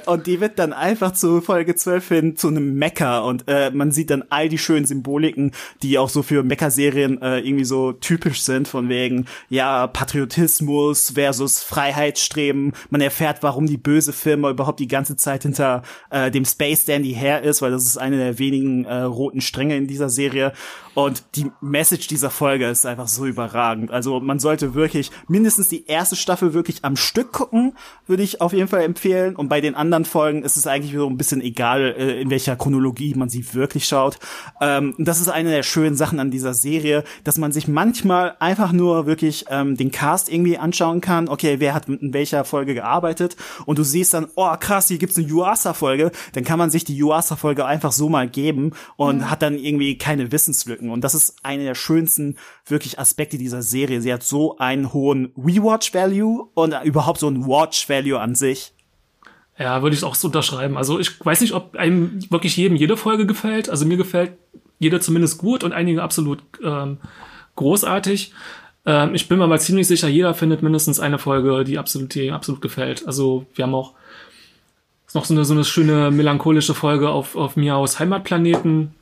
[0.05, 3.91] Und die wird dann einfach zu Folge 12 hin zu einem Mecker und äh, man
[3.91, 5.51] sieht dann all die schönen Symboliken,
[5.83, 11.61] die auch so für Mecha-Serien äh, irgendwie so typisch sind, von wegen, ja, Patriotismus versus
[11.61, 12.73] Freiheitsstreben.
[12.89, 17.13] Man erfährt, warum die böse Firma überhaupt die ganze Zeit hinter äh, dem Space Dandy
[17.13, 20.53] her ist, weil das ist eine der wenigen äh, roten Stränge in dieser Serie.
[20.95, 23.91] Und die Message dieser Folge ist einfach so überragend.
[23.91, 27.73] Also man sollte wirklich mindestens die erste Staffel wirklich am Stück gucken,
[28.07, 29.35] würde ich auf jeden Fall empfehlen.
[29.35, 32.55] Und bei den anderen Folgen ist es eigentlich so ein bisschen egal, äh, in welcher
[32.55, 34.19] Chronologie man sie wirklich schaut.
[34.61, 38.71] Ähm, das ist eine der schönen Sachen an dieser Serie, dass man sich manchmal einfach
[38.71, 41.29] nur wirklich ähm, den Cast irgendwie anschauen kann.
[41.29, 43.35] Okay, wer hat in welcher Folge gearbeitet?
[43.65, 46.11] Und du siehst dann, oh krass, hier gibt's eine Yuasa-Folge.
[46.33, 49.29] Dann kann man sich die Yuasa-Folge einfach so mal geben und mhm.
[49.29, 50.89] hat dann irgendwie keine Wissenslücken.
[50.89, 54.01] Und das ist eine der schönsten wirklich Aspekte dieser Serie.
[54.01, 58.73] Sie hat so einen hohen Rewatch-Value und überhaupt so einen Watch-Value an sich.
[59.59, 60.77] Ja, würde ich auch so unterschreiben.
[60.77, 63.69] Also ich weiß nicht, ob einem wirklich jedem jede Folge gefällt.
[63.69, 64.31] Also mir gefällt
[64.79, 66.97] jede zumindest gut und einige absolut ähm,
[67.57, 68.33] großartig.
[68.85, 72.31] Ähm, ich bin mir aber ziemlich sicher, jeder findet mindestens eine Folge, die absolut, die
[72.31, 73.05] absolut gefällt.
[73.05, 73.93] Also wir haben auch
[75.13, 78.95] noch so eine, so eine schöne melancholische Folge auf, auf Miaus Heimatplaneten,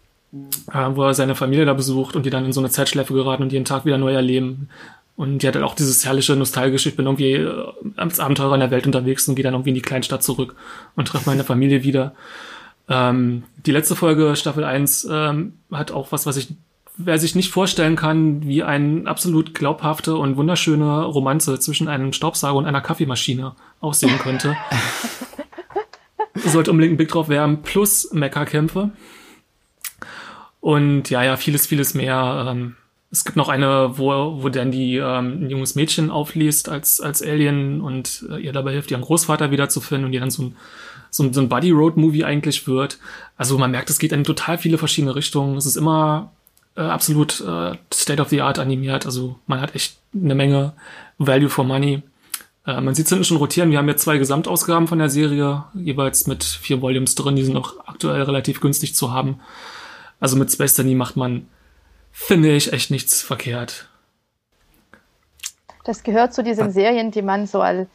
[0.74, 3.44] äh, wo er seine Familie da besucht und die dann in so eine Zeitschleife geraten
[3.44, 4.70] und jeden Tag wieder neu erleben.
[5.18, 8.60] Und die hat halt auch dieses herrliche, nostalgische, ich bin irgendwie äh, als Abenteurer in
[8.60, 10.56] der Welt unterwegs und gehe dann irgendwie in die Kleinstadt zurück
[10.96, 12.14] und treffe meine Familie wieder.
[12.88, 16.54] Ähm, die letzte Folge, Staffel 1, ähm, hat auch was, was ich,
[16.98, 22.60] wer sich nicht vorstellen kann, wie eine absolut glaubhafte und wunderschöne Romanze zwischen einem Staubsauger
[22.60, 24.56] und einer Kaffeemaschine aussehen könnte.
[26.36, 28.92] Sollte unbedingt ein Blick drauf werfen, plus Meckerkämpfe.
[30.62, 32.46] Und ja, ja, vieles, vieles mehr.
[32.50, 32.76] Ähm,
[33.10, 37.22] es gibt noch eine, wo, wo dann die ähm, ein junges Mädchen aufliest als, als
[37.22, 40.56] Alien und äh, ihr dabei hilft, ihren Großvater wiederzufinden und ihr dann so ein,
[41.10, 43.00] so ein, so ein Buddy-Road-Movie eigentlich wird.
[43.38, 45.56] Also man merkt, es geht in total viele verschiedene Richtungen.
[45.56, 46.34] Es ist immer
[46.76, 49.06] äh, absolut äh, State-of-the-Art animiert.
[49.06, 50.74] Also man hat echt eine Menge
[51.18, 52.04] Value for Money.
[52.66, 53.72] Äh, man sieht es hinten schon rotieren.
[53.72, 57.38] Wir haben jetzt zwei Gesamtausgaben von der Serie, jeweils mit vier Volumes drin.
[57.38, 59.40] Die sind auch aktuell relativ günstig zu haben.
[60.20, 61.48] Also mit Space Danny macht man,
[62.18, 63.88] finde ich, echt nichts verkehrt.
[65.86, 67.88] Das gehört zu diesen Serien, die man so als,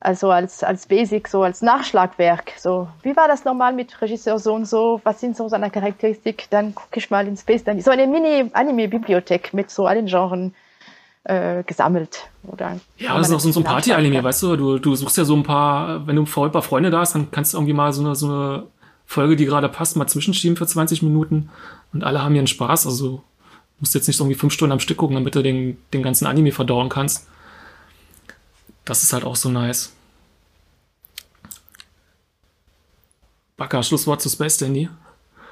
[0.00, 4.54] also als, als Basic, so als Nachschlagwerk, so, wie war das nochmal mit Regisseur so
[4.54, 7.82] und so, was sind so seine Charakteristik, dann gucke ich mal in Space Danny.
[7.82, 10.54] So eine Mini-Anime-Bibliothek mit so allen Genren
[11.24, 12.26] äh, gesammelt.
[12.50, 15.36] Oder ja, das ist auch so ein Party-Anime, weißt du, du, du suchst ja so
[15.36, 18.02] ein paar, wenn du ein paar Freunde da hast, dann kannst du irgendwie mal so
[18.02, 18.66] eine, so eine
[19.04, 21.50] Folge, die gerade passt, mal zwischenschieben für 20 Minuten
[21.92, 22.86] und alle haben ihren Spaß.
[22.86, 23.22] Also
[23.80, 26.52] musst jetzt nicht irgendwie fünf Stunden am Stück gucken, damit du den, den ganzen Anime
[26.52, 27.26] verdauen kannst.
[28.84, 29.92] Das ist halt auch so nice.
[33.56, 34.88] Backer, Schlusswort zu Space Dandy.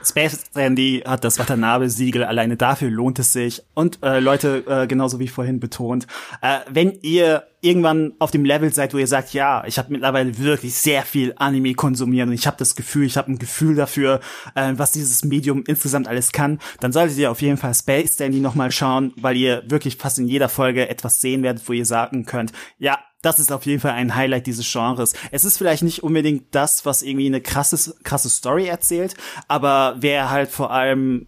[0.05, 3.63] Space Dandy hat das Watanabe-Siegel, alleine dafür lohnt es sich.
[3.75, 6.07] Und äh, Leute, äh, genauso wie vorhin betont,
[6.43, 10.39] äh, wenn ihr irgendwann auf dem Level seid, wo ihr sagt, ja, ich habe mittlerweile
[10.39, 14.21] wirklich sehr viel Anime konsumiert und ich habe das Gefühl, ich habe ein Gefühl dafür,
[14.55, 18.41] äh, was dieses Medium insgesamt alles kann, dann solltet ihr auf jeden Fall Space Dandy
[18.41, 22.25] nochmal schauen, weil ihr wirklich fast in jeder Folge etwas sehen werdet, wo ihr sagen
[22.25, 25.15] könnt, ja, das ist auf jeden Fall ein Highlight dieses Genres.
[25.33, 29.15] Es ist vielleicht nicht unbedingt das, was irgendwie eine krasse, krasse Story erzählt,
[29.49, 31.27] aber wer halt vor allem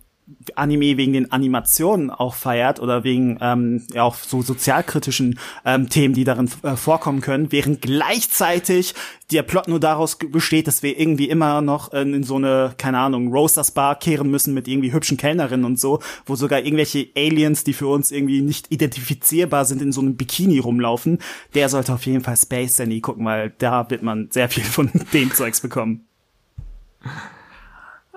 [0.54, 6.14] Anime wegen den Animationen auch feiert oder wegen ähm, ja auch so sozialkritischen ähm, Themen,
[6.14, 8.94] die darin äh, vorkommen können, während gleichzeitig
[9.32, 12.98] der Plot nur daraus besteht, dass wir irgendwie immer noch in, in so eine, keine
[12.98, 17.64] Ahnung, Roasters Bar kehren müssen mit irgendwie hübschen Kellnerinnen und so, wo sogar irgendwelche Aliens,
[17.64, 21.18] die für uns irgendwie nicht identifizierbar sind, in so einem Bikini rumlaufen.
[21.54, 24.90] Der sollte auf jeden Fall Space Danny gucken, weil da wird man sehr viel von
[25.12, 26.06] dem Zeugs bekommen.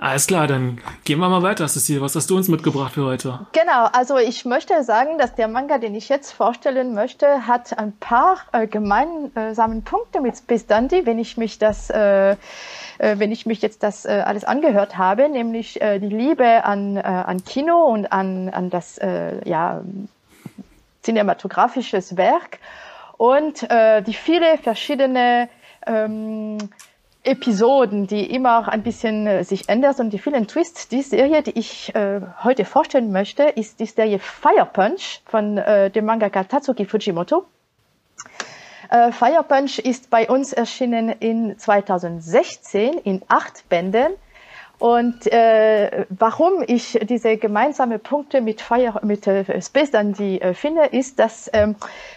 [0.01, 2.01] Alles klar, dann gehen wir mal weiter, Cecile.
[2.01, 3.45] Was hast du uns mitgebracht für heute?
[3.51, 7.95] Genau, also ich möchte sagen, dass der Manga, den ich jetzt vorstellen möchte, hat ein
[7.99, 12.35] paar äh, gemeinsamen Punkte mit Space Dandy, wenn ich mich das, äh, äh,
[12.97, 17.01] wenn ich mich jetzt das äh, alles angehört habe, nämlich äh, die Liebe an, äh,
[17.01, 18.99] an Kino und an, an das
[19.45, 19.81] ja,
[21.03, 22.57] cinematografisches Werk
[23.17, 25.47] und die viele verschiedene
[25.85, 26.57] ähm,
[27.23, 30.87] Episoden, die immer ein bisschen äh, sich ändern und die vielen Twists.
[30.87, 35.91] Die Serie, die ich äh, heute vorstellen möchte, ist die Serie Fire Punch von äh,
[35.91, 37.45] dem Mangaka Tatsuki Fujimoto.
[38.89, 44.13] Äh, Fire Punch ist bei uns erschienen in 2016 in acht Bänden
[44.81, 50.85] und äh, warum ich diese gemeinsame Punkte mit Fire, mit äh, Space Dandy äh, finde,
[50.85, 51.75] ist, dass ähm,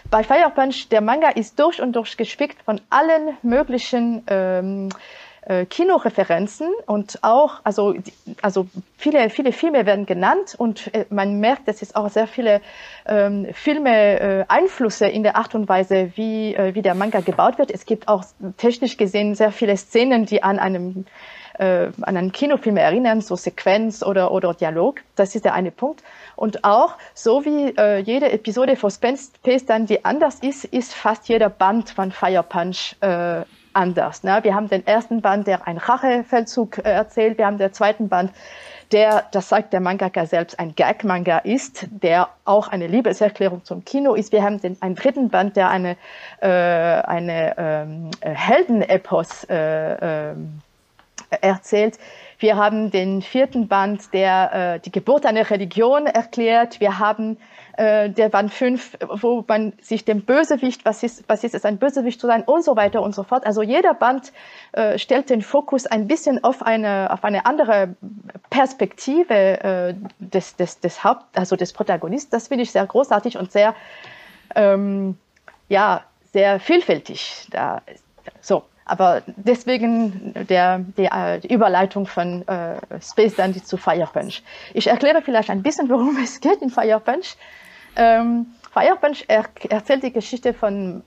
[0.09, 4.89] bei Fire Punch der Manga ist durch und durch gespickt von allen möglichen ähm,
[5.41, 7.93] äh, Kinoreferenzen und auch, also,
[8.41, 8.65] also
[8.97, 12.61] viele, viele Filme werden genannt und äh, man merkt, dass es auch sehr viele
[13.05, 17.59] ähm, Filme äh, Einflüsse in der Art und Weise, wie, äh, wie der Manga gebaut
[17.59, 17.69] wird.
[17.69, 18.23] Es gibt auch
[18.57, 21.05] technisch gesehen sehr viele Szenen, die an einem
[21.59, 25.01] äh, an einen Kinofilm erinnern, so Sequenz oder, oder Dialog.
[25.15, 26.03] Das ist der eine Punkt.
[26.35, 29.31] Und auch, so wie äh, jede Episode von Space
[29.65, 33.43] dann die anders ist, ist fast jeder Band von Fire Punch äh,
[33.75, 34.23] anders.
[34.23, 34.39] Ne?
[34.43, 37.37] Wir haben den ersten Band, der einen Rachefeldzug äh, erzählt.
[37.37, 38.31] Wir haben den zweiten Band,
[38.91, 44.13] der, das sagt der Mangaka selbst, ein Gag-Manga ist, der auch eine Liebeserklärung zum Kino
[44.13, 44.31] ist.
[44.31, 45.97] Wir haben den, einen dritten Band, der eine,
[46.41, 50.35] äh, eine ähm, Heldenepos äh, äh,
[51.41, 51.97] erzählt.
[52.39, 56.79] Wir haben den vierten Band, der äh, die Geburt einer Religion erklärt.
[56.79, 57.37] Wir haben
[57.77, 61.77] äh, der Band 5, wo man sich dem Bösewicht, was ist, was ist es, ein
[61.77, 63.45] Bösewicht zu sein und so weiter und so fort.
[63.45, 64.31] Also jeder Band
[64.73, 67.95] äh, stellt den Fokus ein bisschen auf eine, auf eine andere
[68.49, 72.31] Perspektive äh, des, des, des Haupt, also des Protagonisten.
[72.31, 73.75] Das finde ich sehr großartig und sehr,
[74.55, 75.17] ähm,
[75.69, 77.47] ja, sehr vielfältig.
[77.51, 77.81] Da,
[78.41, 78.63] so.
[78.85, 84.43] Aber deswegen der, die, äh, die Überleitung von äh, Space Dandy zu Fire Punch.
[84.73, 87.35] Ich erkläre vielleicht ein bisschen, worum es geht in Fire Punch.
[87.95, 91.01] Ähm, Fire Punch er, erzählt die Geschichte von,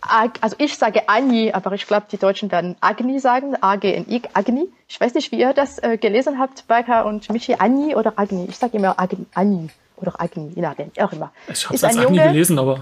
[0.00, 4.68] also ich sage Agni, aber ich glaube, die Deutschen werden Agni sagen, A-G-N-I, Agni.
[4.88, 8.46] Ich weiß nicht, wie ihr das äh, gelesen habt, Baika und Michi, Agni oder Agni.
[8.48, 11.32] Ich sage immer Agni, Agni oder Agni, je nachdem, auch immer.
[11.48, 12.80] Ich habe es als Agni Junge, gelesen, aber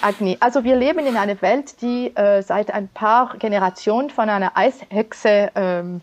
[0.00, 0.36] Agni.
[0.40, 5.50] Also wir leben in einer Welt, die äh, seit ein paar Generationen von einer Eishexe
[5.54, 6.00] ähm,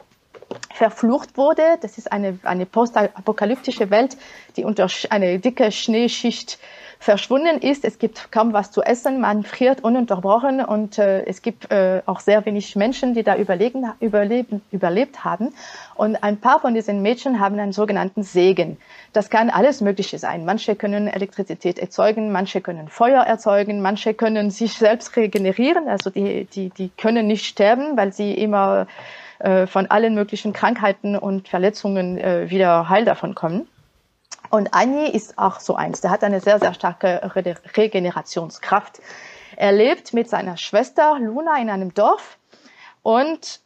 [0.74, 1.64] verflucht wurde.
[1.82, 4.18] Das ist eine, eine postapokalyptische Welt,
[4.58, 6.60] die unter eine dicke Schneeschicht
[7.00, 7.86] verschwunden ist.
[7.86, 12.20] Es gibt kaum was zu essen, man friert ununterbrochen und äh, es gibt äh, auch
[12.20, 15.54] sehr wenig Menschen, die da überlegen, überleben, überlebt haben.
[15.96, 18.78] Und ein paar von diesen Mädchen haben einen sogenannten Segen.
[19.14, 20.44] Das kann alles Mögliche sein.
[20.44, 25.88] Manche können Elektrizität erzeugen, manche können Feuer erzeugen, manche können sich selbst regenerieren.
[25.88, 28.88] Also die, die, die können nicht sterben, weil sie immer
[29.40, 33.70] äh, von allen möglichen Krankheiten und Verletzungen äh, wieder heil davon kommen.
[34.50, 36.02] Und Anni ist auch so eins.
[36.02, 39.00] Der hat eine sehr, sehr starke Re Regenerationskraft.
[39.56, 42.38] Er lebt mit seiner Schwester Luna in einem Dorf
[43.04, 43.62] und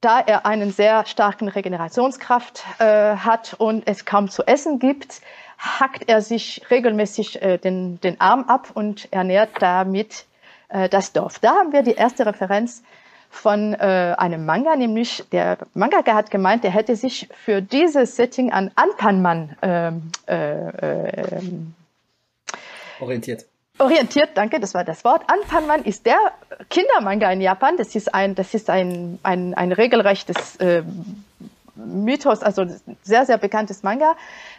[0.00, 5.20] da er einen sehr starken Regenerationskraft äh, hat und es kaum zu essen gibt,
[5.58, 10.24] hackt er sich regelmäßig äh, den, den Arm ab und ernährt damit
[10.68, 11.38] äh, das Dorf.
[11.38, 12.82] Da haben wir die erste Referenz
[13.30, 18.52] von äh, einem Manga, nämlich der Mangaka hat gemeint, er hätte sich für dieses Setting
[18.52, 21.40] an Anpanman ähm, äh, äh,
[23.00, 23.46] orientiert.
[23.78, 25.22] Orientiert, danke, das war das Wort.
[25.28, 26.18] Anpanman ist der
[26.68, 27.78] Kindermanga in Japan.
[27.78, 30.82] Das ist ein, das ist ein, ein, ein regelrechtes äh,
[31.86, 32.64] Mythos, also
[33.02, 34.14] sehr, sehr bekanntes Manga.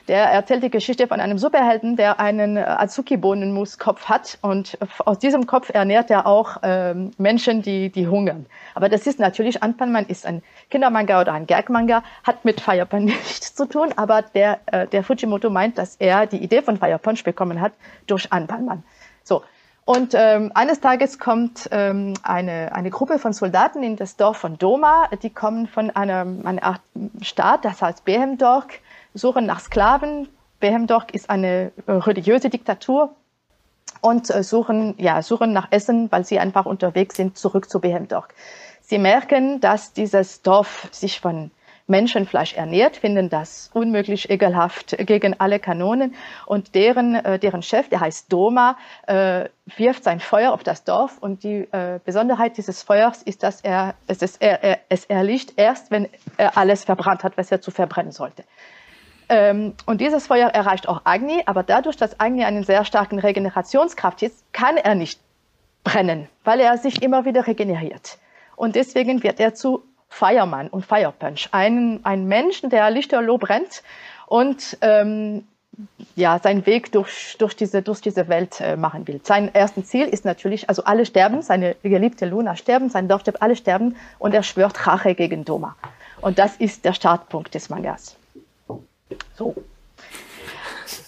[0.08, 5.46] Der erzählt die Geschichte von einem Superhelden, der einen äh, Azuki-Bohnenmus-Kopf hat und aus diesem
[5.46, 8.46] Kopf ernährt er auch ähm, Menschen, die, die hungern.
[8.74, 13.06] Aber das ist natürlich, Anpanman ist ein Kindermanga oder ein Gag-Manga, hat mit Fire Punch
[13.12, 17.00] nichts zu tun, aber der, äh, der Fujimoto meint, dass er die Idee von Fire
[17.00, 17.74] Punch bekommen hat
[18.08, 18.84] durch Anpanman.
[19.24, 19.44] So,
[19.86, 24.58] und ähm, eines Tages kommt ähm, eine, eine Gruppe von Soldaten in das Dorf von
[24.58, 25.10] Doma.
[25.24, 26.82] Die kommen von einer, einer Art
[27.22, 28.68] Staat, das heißt Behemdorf.
[29.14, 30.30] suchen nach Sklaven.
[30.60, 33.16] Behemdorf ist eine religiöse Diktatur
[34.02, 38.28] und äh, suchen, ja, suchen nach Essen, weil sie einfach unterwegs sind, zurück zu Behemdorf.
[38.82, 41.50] Sie merken, dass dieses Dorf sich von
[41.92, 46.16] Menschenfleisch ernährt, finden das unmöglich ekelhaft gegen alle Kanonen
[46.48, 51.20] und deren, äh, deren Chef, der heißt Doma, äh, wirft sein Feuer auf das Dorf
[51.20, 55.54] und die äh, Besonderheit dieses Feuers ist, dass er es, ist, er, er, es erlicht
[55.58, 58.44] erst, wenn er alles verbrannt hat, was er zu verbrennen sollte.
[59.30, 64.24] Ähm, und dieses Feuer erreicht auch Agni, aber dadurch, dass Agni einen sehr starken Regenerationskraft
[64.24, 65.20] ist, kann er nicht
[65.84, 68.18] brennen, weil er sich immer wieder regeneriert.
[68.56, 71.48] Und deswegen wird er zu Fireman und Firepunch.
[71.54, 73.82] Ein, ein Menschen, der lichterloh brennt
[74.28, 75.48] und ähm,
[76.18, 79.22] ja, seinen Weg durch, durch, diese, durch diese Welt äh, machen will.
[79.24, 83.42] Sein erstes Ziel ist natürlich, also alle sterben, seine geliebte Luna sterben, sein Dorf stirbt,
[83.42, 85.78] alle sterben und er schwört Rache gegen Doma.
[86.20, 88.18] Und das ist der Startpunkt des Mangas.
[89.36, 89.56] So.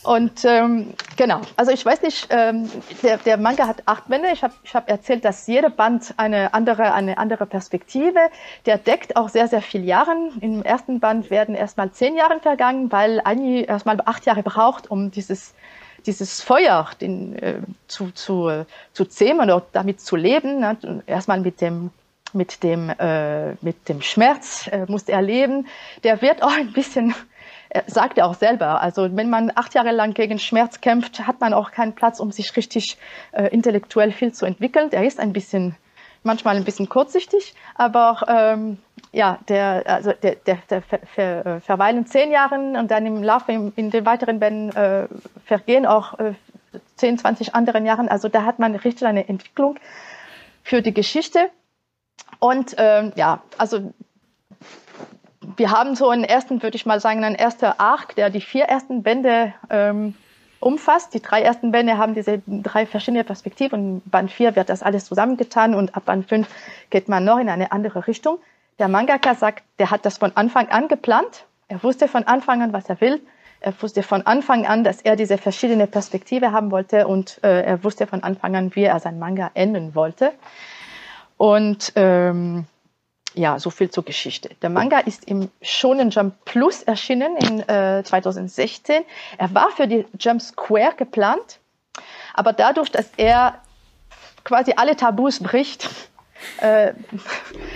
[0.03, 2.69] Und ähm, genau, also ich weiß nicht, ähm,
[3.01, 4.29] der, der Manga hat acht Bände.
[4.31, 8.19] Ich habe ich hab erzählt, dass jeder Band eine andere, eine andere Perspektive.
[8.65, 10.11] Der deckt auch sehr, sehr viele Jahre.
[10.41, 15.11] Im ersten Band werden erstmal zehn Jahre vergangen, weil Annie erstmal acht Jahre braucht, um
[15.11, 15.53] dieses
[16.05, 20.59] dieses Feuer den, äh, zu, zu, äh, zu zähmen oder damit zu leben.
[20.59, 21.01] Ne?
[21.05, 21.91] Erstmal mit dem
[22.33, 25.67] mit dem äh, mit dem Schmerz äh, muss er leben.
[26.03, 27.13] Der wird auch ein bisschen
[27.73, 31.41] er sagt er auch selber, also wenn man acht Jahre lang gegen Schmerz kämpft, hat
[31.41, 32.97] man auch keinen Platz, um sich richtig
[33.31, 34.91] äh, intellektuell viel zu entwickeln.
[34.91, 35.75] Er ist ein bisschen,
[36.21, 38.77] manchmal ein bisschen kurzsichtig, aber ähm,
[39.11, 43.23] ja, der, also der, der, der ver, ver, äh, verweilen zehn Jahre und dann im
[43.23, 45.07] Laufe in, in den weiteren Bänden äh,
[45.45, 46.33] vergehen auch äh,
[46.97, 48.07] 10, 20 anderen Jahren.
[48.07, 49.79] Also da hat man richtig eine Entwicklung
[50.63, 51.49] für die Geschichte.
[52.39, 53.93] Und ähm, ja, also
[55.57, 58.65] wir haben so einen ersten, würde ich mal sagen, einen erster Arc, der die vier
[58.65, 60.15] ersten Bände ähm,
[60.59, 61.13] umfasst.
[61.13, 64.01] Die drei ersten Bände haben diese drei verschiedene Perspektiven.
[64.01, 66.47] Und Band 4 wird das alles zusammengetan und ab Band 5
[66.89, 68.39] geht man noch in eine andere Richtung.
[68.79, 71.45] Der Mangaka sagt, der hat das von Anfang an geplant.
[71.67, 73.21] Er wusste von Anfang an, was er will.
[73.59, 77.83] Er wusste von Anfang an, dass er diese verschiedene Perspektive haben wollte und äh, er
[77.83, 80.33] wusste von Anfang an, wie er sein Manga enden wollte.
[81.37, 82.65] Und ähm,
[83.33, 84.49] ja, so viel zur Geschichte.
[84.61, 89.03] Der Manga ist im Shonen Jump Plus erschienen in äh, 2016.
[89.37, 91.59] Er war für die Jump Square geplant,
[92.33, 93.55] aber dadurch, dass er
[94.43, 95.89] quasi alle Tabus bricht,
[96.61, 96.93] äh,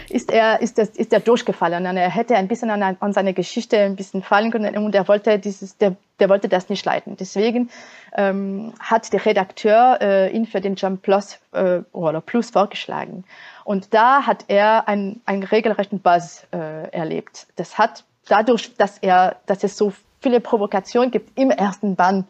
[0.09, 1.85] ist er ist das ist er durchgefallen.
[1.85, 5.07] Und er hätte ein bisschen an, an seine Geschichte ein bisschen fallen können und er
[5.07, 7.15] wollte dieses der der wollte das nicht leiten.
[7.17, 7.69] Deswegen
[8.15, 13.23] ähm, hat der Redakteur äh, ihn für den Jump Plus äh, oder Plus vorgeschlagen.
[13.63, 17.47] Und da hat er einen, einen regelrechten Buzz äh, erlebt.
[17.55, 22.27] Das hat dadurch, dass er, dass es so viele Provokationen gibt im ersten Band,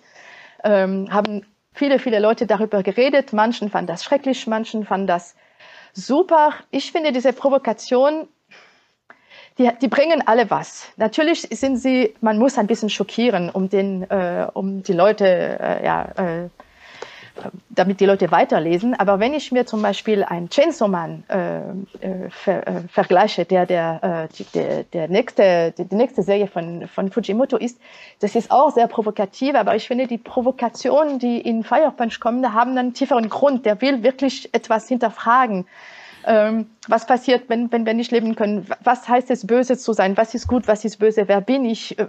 [0.64, 3.34] ähm, haben viele, viele Leute darüber geredet.
[3.34, 5.36] Manchen fanden das schrecklich, manchen fanden das
[5.94, 6.54] super.
[6.72, 8.28] Ich finde diese Provokation,
[9.58, 10.88] die, die bringen alle was.
[10.98, 15.86] Natürlich sind sie, man muss ein bisschen schockieren, um den, äh, um die Leute, äh,
[15.86, 16.50] ja, äh,
[17.70, 18.96] damit die Leute weiterlesen.
[18.96, 21.60] Aber wenn ich mir zum Beispiel einen Chainsaw Man äh,
[22.06, 26.88] äh, ver, äh, vergleiche, der der, äh, der der nächste die, die nächste Serie von
[26.88, 27.80] von Fujimoto ist,
[28.20, 29.56] das ist auch sehr provokativ.
[29.56, 33.66] Aber ich finde die Provokationen, die in Fire Punch kommen, da haben einen tieferen Grund.
[33.66, 35.68] Der will wirklich etwas hinterfragen.
[36.28, 38.68] Ähm, was passiert, wenn, wenn wir nicht leben können?
[38.84, 40.18] Was heißt es, böse zu sein?
[40.18, 40.68] Was ist gut?
[40.68, 41.28] Was ist böse?
[41.28, 41.98] Wer bin ich?
[41.98, 42.08] Äh,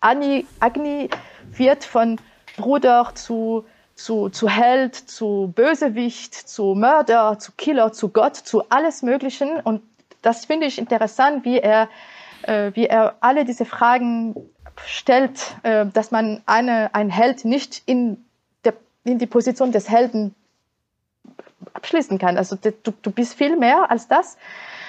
[0.00, 1.10] Agni, Agni
[1.52, 2.20] wird von
[2.56, 3.64] Bruder zu
[3.98, 9.58] zu, zu Held, zu Bösewicht, zu Mörder, zu Killer, zu Gott, zu alles Möglichen.
[9.58, 9.82] Und
[10.22, 11.88] das finde ich interessant, wie er,
[12.42, 14.36] äh, wie er alle diese Fragen
[14.86, 18.24] stellt, äh, dass man eine, ein Held nicht in,
[18.64, 20.32] der, in die Position des Helden
[21.78, 22.36] abschließen kann.
[22.36, 24.36] Also du, du bist viel mehr als das.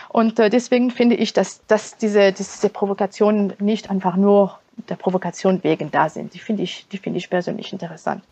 [0.09, 5.63] Und äh, deswegen finde ich, dass, dass diese, diese Provokationen nicht einfach nur der Provokation
[5.63, 6.33] wegen da sind.
[6.33, 8.23] Die finde ich, die ich persönlich interessant.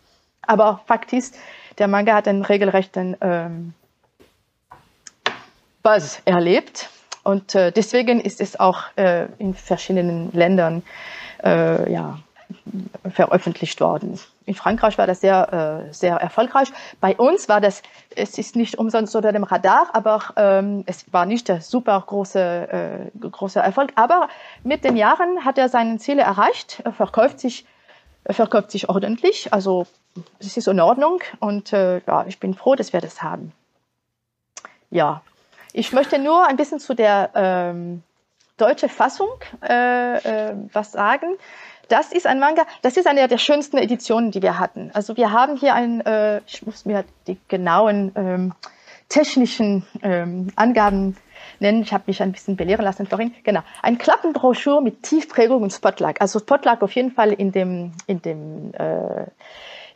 [0.42, 1.38] Aber Fakt ist,
[1.78, 3.74] der Manga hat einen regelrechten ähm,
[5.82, 6.90] Buzz erlebt.
[7.22, 10.82] Und äh, deswegen ist es auch äh, in verschiedenen Ländern
[11.44, 12.18] äh, ja,
[13.08, 14.18] veröffentlicht worden.
[14.48, 16.72] In Frankreich war das sehr, äh, sehr erfolgreich.
[17.02, 17.82] Bei uns war das,
[18.16, 23.10] es ist nicht umsonst unter dem Radar, aber ähm, es war nicht der super große,
[23.20, 23.92] äh, große Erfolg.
[23.96, 24.28] Aber
[24.64, 26.80] mit den Jahren hat er seine Ziele erreicht.
[26.82, 27.66] Er verkauft sich,
[28.24, 29.52] er verkauft sich ordentlich.
[29.52, 29.86] Also
[30.38, 33.52] es ist in Ordnung und äh, ja, ich bin froh, dass wir das haben.
[34.90, 35.20] Ja,
[35.74, 38.02] ich möchte nur ein bisschen zu der ähm,
[38.56, 39.28] deutschen Fassung
[39.62, 41.36] äh, äh, was sagen.
[41.88, 44.90] Das ist ein Manga, das ist eine der schönsten Editionen, die wir hatten.
[44.94, 48.54] Also wir haben hier ein, äh, ich muss mir die genauen ähm,
[49.08, 51.16] technischen ähm, Angaben
[51.60, 51.82] nennen.
[51.82, 53.34] Ich habe mich ein bisschen belehren lassen vorhin.
[53.42, 56.20] Genau, ein Klappenbroschur mit Tiefprägung und Spotlight.
[56.20, 59.26] Also Spotlight auf jeden Fall in dem in dem äh,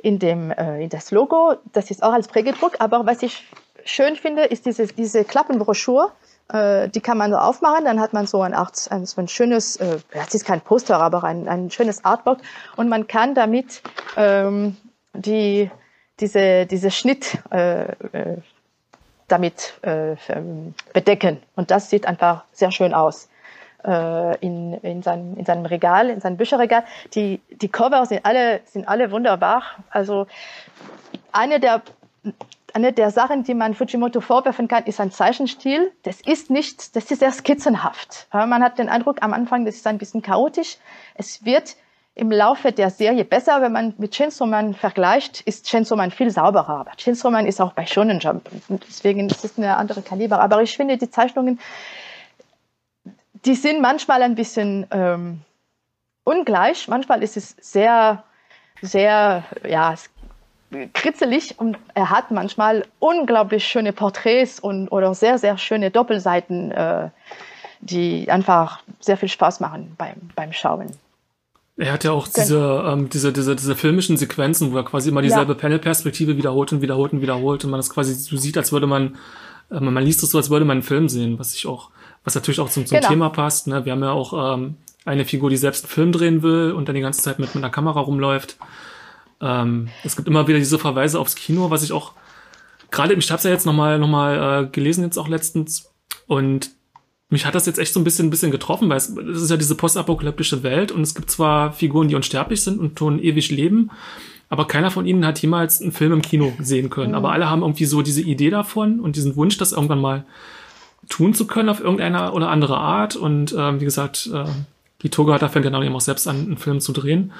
[0.02, 1.54] in dem in das Logo.
[1.72, 2.76] Das ist auch als Prägedruck.
[2.80, 3.44] Aber was ich
[3.84, 6.10] schön finde, ist diese diese Klappenbroschur
[6.48, 9.28] äh, die kann man so aufmachen, dann hat man so ein, Art, ein, so ein
[9.28, 12.38] schönes, äh, das ist kein Poster, aber ein, ein schönes Artbook
[12.76, 13.82] und man kann damit
[14.16, 14.76] ähm,
[15.14, 15.70] die,
[16.20, 18.38] diese, diese Schnitt äh, äh,
[19.28, 20.16] damit äh,
[20.92, 23.28] bedecken und das sieht einfach sehr schön aus
[23.84, 26.84] äh, in, in, seinem, in seinem Regal, in seinem Bücherregal.
[27.14, 29.62] Die, die Cover sind alle, sind alle wunderbar.
[29.90, 30.26] Also
[31.32, 31.82] eine der
[32.74, 35.92] eine der Sachen, die man Fujimoto vorwerfen kann, ist ein Zeichenstil.
[36.02, 38.28] Das ist nicht, das ist sehr skizzenhaft.
[38.32, 40.78] Man hat den Eindruck am Anfang, das ist ein bisschen chaotisch.
[41.14, 41.76] Es wird
[42.14, 46.30] im Laufe der Serie besser, wenn man mit Chainsaw Man vergleicht, ist Chainsaw Man viel
[46.30, 46.80] sauberer.
[46.80, 50.40] Aber Chainsaw Man ist auch bei Shonen Jump deswegen ist es eine andere Kaliber.
[50.40, 51.58] Aber ich finde die Zeichnungen,
[53.44, 55.40] die sind manchmal ein bisschen ähm,
[56.24, 56.86] ungleich.
[56.88, 58.24] Manchmal ist es sehr,
[58.82, 59.94] sehr, ja,
[60.92, 67.08] kritzelig und er hat manchmal unglaublich schöne Porträts und oder sehr, sehr schöne Doppelseiten, äh,
[67.80, 70.92] die einfach sehr viel Spaß machen beim, beim Schauen.
[71.76, 75.22] Er hat ja auch diese, ähm, diese, diese, diese filmischen Sequenzen, wo er quasi immer
[75.22, 75.58] dieselbe ja.
[75.58, 79.16] Panelperspektive wiederholt und wiederholt und wiederholt und man das quasi so sieht, als würde man,
[79.70, 81.90] äh, man liest es so, als würde man einen Film sehen, was ich auch,
[82.24, 83.08] was natürlich auch zum, zum genau.
[83.08, 83.68] Thema passt.
[83.68, 83.84] Ne?
[83.84, 86.94] Wir haben ja auch ähm, eine Figur, die selbst einen Film drehen will und dann
[86.94, 88.58] die ganze Zeit mit, mit einer Kamera rumläuft.
[89.42, 92.12] Ähm, es gibt immer wieder diese Verweise aufs Kino, was ich auch
[92.90, 95.90] gerade, ich habe es ja jetzt nochmal noch mal, äh, gelesen, jetzt auch letztens.
[96.26, 96.70] Und
[97.28, 99.50] mich hat das jetzt echt so ein bisschen, ein bisschen getroffen, weil es, es ist
[99.50, 103.50] ja diese postapokalyptische Welt und es gibt zwar Figuren, die unsterblich sind und tun ewig
[103.50, 103.90] leben,
[104.50, 107.12] aber keiner von ihnen hat jemals einen Film im Kino sehen können.
[107.12, 107.16] Mhm.
[107.16, 110.26] Aber alle haben irgendwie so diese Idee davon und diesen Wunsch, das irgendwann mal
[111.08, 113.16] tun zu können auf irgendeine oder andere Art.
[113.16, 114.44] Und ähm, wie gesagt, äh,
[115.00, 117.32] die Toga hat da fängt dann auch selbst an, einen Film zu drehen.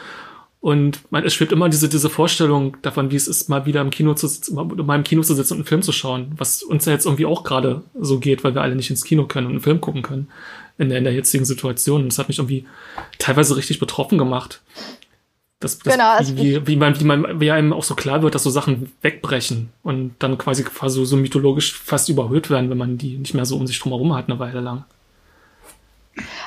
[0.62, 3.90] Und man, es schwebt immer diese, diese Vorstellung davon, wie es ist, mal wieder im
[3.90, 6.84] Kino zu sitzen, mal im Kino zu sitzen und einen Film zu schauen, was uns
[6.84, 9.54] ja jetzt irgendwie auch gerade so geht, weil wir alle nicht ins Kino können und
[9.54, 10.28] einen Film gucken können
[10.78, 12.02] in der, in der jetzigen Situation.
[12.02, 12.64] Und das hat mich irgendwie
[13.18, 14.62] teilweise richtig betroffen gemacht.
[15.58, 18.36] Das, das, genau, also wie, wie, man, wie man, wie einem auch so klar wird,
[18.36, 22.98] dass so Sachen wegbrechen und dann quasi, quasi so mythologisch fast überhöht werden, wenn man
[22.98, 24.84] die nicht mehr so um sich drum herum hat, eine Weile lang.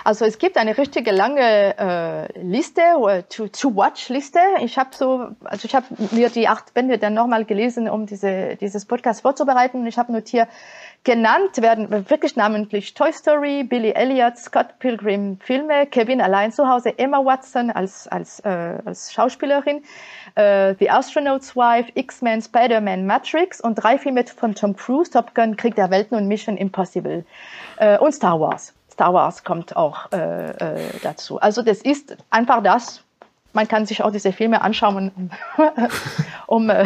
[0.04, 2.82] Also es gibt eine richtige lange äh, Liste,
[3.30, 4.40] To-Watch-Liste.
[4.62, 8.86] ich habe so, also ich mir die acht Bände dann nochmal gelesen, um diese, dieses
[8.86, 9.86] Podcast vorzubereiten.
[9.88, 10.48] Ich habe notiert,
[11.04, 16.98] genannt werden wirklich namentlich Toy Story, Billy Elliot, Scott Pilgrim Filme, Kevin allein zu Hause,
[16.98, 19.84] Emma Watson als, als, äh, als Schauspielerin,
[20.36, 25.56] äh, The Astronaut's Wife, X-Men, Spider-Man, Matrix und drei Filme von Tom Cruise, Top Gun,
[25.56, 27.24] Krieg der Welten und Mission Impossible
[27.78, 28.74] äh, und Star Wars.
[28.96, 31.38] Star Wars kommt auch äh, äh, dazu.
[31.40, 33.02] Also das ist einfach das.
[33.52, 35.32] Man kann sich auch diese Filme anschauen,
[36.48, 36.86] um, äh,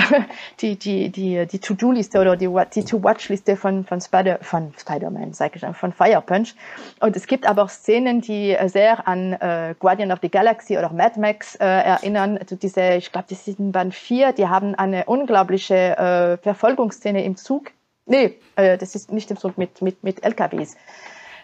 [0.59, 5.59] die, die, die, die To-Do-Liste oder die, die To-Watch-Liste von, von, Spider, von Spider-Man, sage
[5.61, 6.55] ich von Fire Punch.
[6.99, 10.91] Und es gibt aber auch Szenen, die sehr an äh, Guardian of the Galaxy oder
[10.91, 12.39] Mad Max äh, erinnern.
[12.39, 17.35] Also diese, ich glaube, das sind Band 4, die haben eine unglaubliche äh, Verfolgungsszene im
[17.35, 17.71] Zug.
[18.07, 20.75] Nee, äh, das ist nicht im Zug mit, mit, mit LKWs.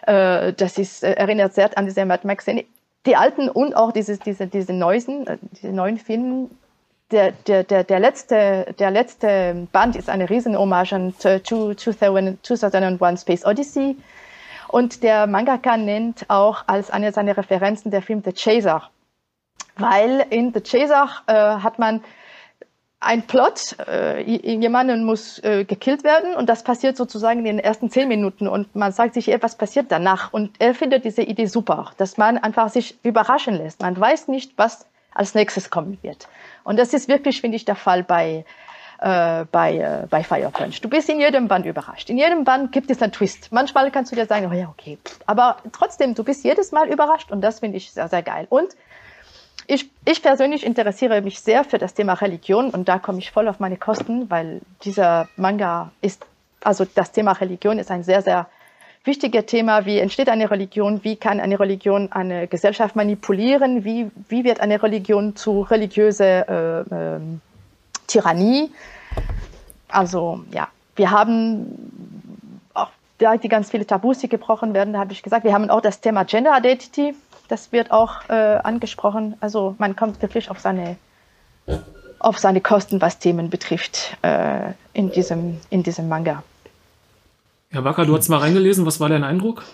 [0.06, 2.64] Äh, das ist, äh, erinnert sehr an diese Mad Max Szene.
[3.04, 6.48] Die alten und auch diese, diese, diese neuesten, äh, diese neuen Filme.
[7.12, 13.44] Der, der, der, der, letzte, der letzte Band ist eine riesen Hommage an 2001 Space
[13.44, 13.96] Odyssey.
[14.68, 18.90] Und der Mangaka nennt auch als eine seiner Referenzen der Film The Chaser.
[19.76, 22.02] Weil in The Chaser äh, hat man
[23.00, 27.90] ein Plot, äh, jemanden muss äh, gekillt werden und das passiert sozusagen in den ersten
[27.90, 30.32] zehn Minuten und man sagt sich, ey, was passiert danach?
[30.32, 33.82] Und er findet diese Idee super, dass man einfach sich überraschen lässt.
[33.82, 36.28] Man weiß nicht, was als nächstes kommen wird.
[36.64, 38.44] Und das ist wirklich, finde ich, der Fall bei,
[38.98, 40.80] äh, bei, äh, bei Fire Punch.
[40.80, 42.08] Du bist in jedem Band überrascht.
[42.08, 43.52] In jedem Band gibt es einen Twist.
[43.52, 44.98] Manchmal kannst du dir sagen, oh ja, okay.
[45.26, 48.46] Aber trotzdem, du bist jedes Mal überrascht und das finde ich sehr, sehr geil.
[48.48, 48.74] Und
[49.68, 53.48] ich, ich persönlich interessiere mich sehr für das Thema Religion und da komme ich voll
[53.48, 56.24] auf meine Kosten, weil dieser Manga ist,
[56.62, 58.48] also das Thema Religion ist ein sehr, sehr
[59.04, 59.86] wichtiges Thema.
[59.86, 61.02] Wie entsteht eine Religion?
[61.04, 63.84] Wie kann eine Religion eine Gesellschaft manipulieren?
[63.84, 67.20] Wie, wie wird eine Religion zu religiöser äh, äh,
[68.06, 68.70] Tyrannie?
[69.88, 75.12] Also ja, wir haben auch da die ganz viele Tabus, die gebrochen werden, da habe
[75.12, 77.14] ich gesagt, wir haben auch das Thema Gender Identity
[77.48, 79.36] Das wird auch äh, angesprochen.
[79.40, 80.96] Also man kommt wirklich auf seine,
[82.18, 86.42] auf seine Kosten, was Themen betrifft, äh, in, diesem, in diesem Manga.
[87.72, 88.86] Ja, Wacker, du hast mal reingelesen.
[88.86, 89.64] Was war dein Eindruck?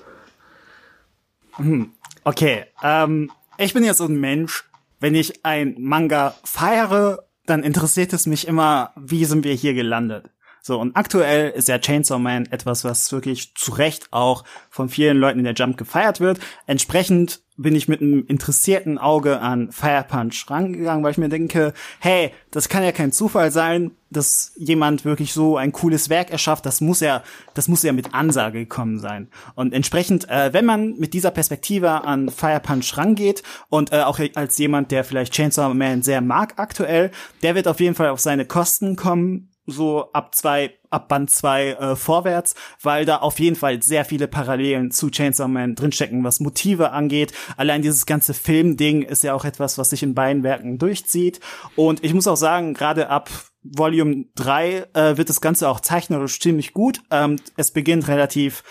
[1.57, 1.93] Hm,
[2.25, 4.64] okay, ähm, ich bin jetzt so ein Mensch,
[5.01, 10.31] wenn ich ein Manga feiere, dann interessiert es mich immer, wie sind wir hier gelandet.
[10.64, 15.18] So, und aktuell ist ja Chainsaw Man etwas, was wirklich zu Recht auch von vielen
[15.18, 16.39] Leuten in der Jump gefeiert wird.
[16.66, 21.73] Entsprechend bin ich mit einem interessierten Auge an Fire Punch rangegangen, weil ich mir denke,
[22.01, 26.67] hey, das kann ja kein Zufall sein, dass jemand wirklich so ein cooles Werk erschafft.
[26.67, 27.23] Das muss ja,
[27.55, 29.29] das muss ja mit Ansage gekommen sein.
[29.55, 34.21] Und entsprechend, äh, wenn man mit dieser Perspektive an Fire Punch rangeht und äh, auch
[34.35, 37.11] als jemand, der vielleicht Chainsaw Man sehr mag aktuell,
[37.43, 41.71] der wird auf jeden Fall auf seine Kosten kommen so ab zwei, ab Band zwei
[41.71, 46.41] äh, vorwärts, weil da auf jeden Fall sehr viele Parallelen zu Chainsaw Man drinstecken, was
[46.41, 47.33] Motive angeht.
[47.57, 51.41] Allein dieses ganze Filmding ist ja auch etwas, was sich in beiden Werken durchzieht.
[51.77, 53.31] Und ich muss auch sagen, gerade ab
[53.63, 57.01] Volume 3 äh, wird das Ganze auch zeichnerisch ziemlich gut.
[57.11, 58.65] Ähm, es beginnt relativ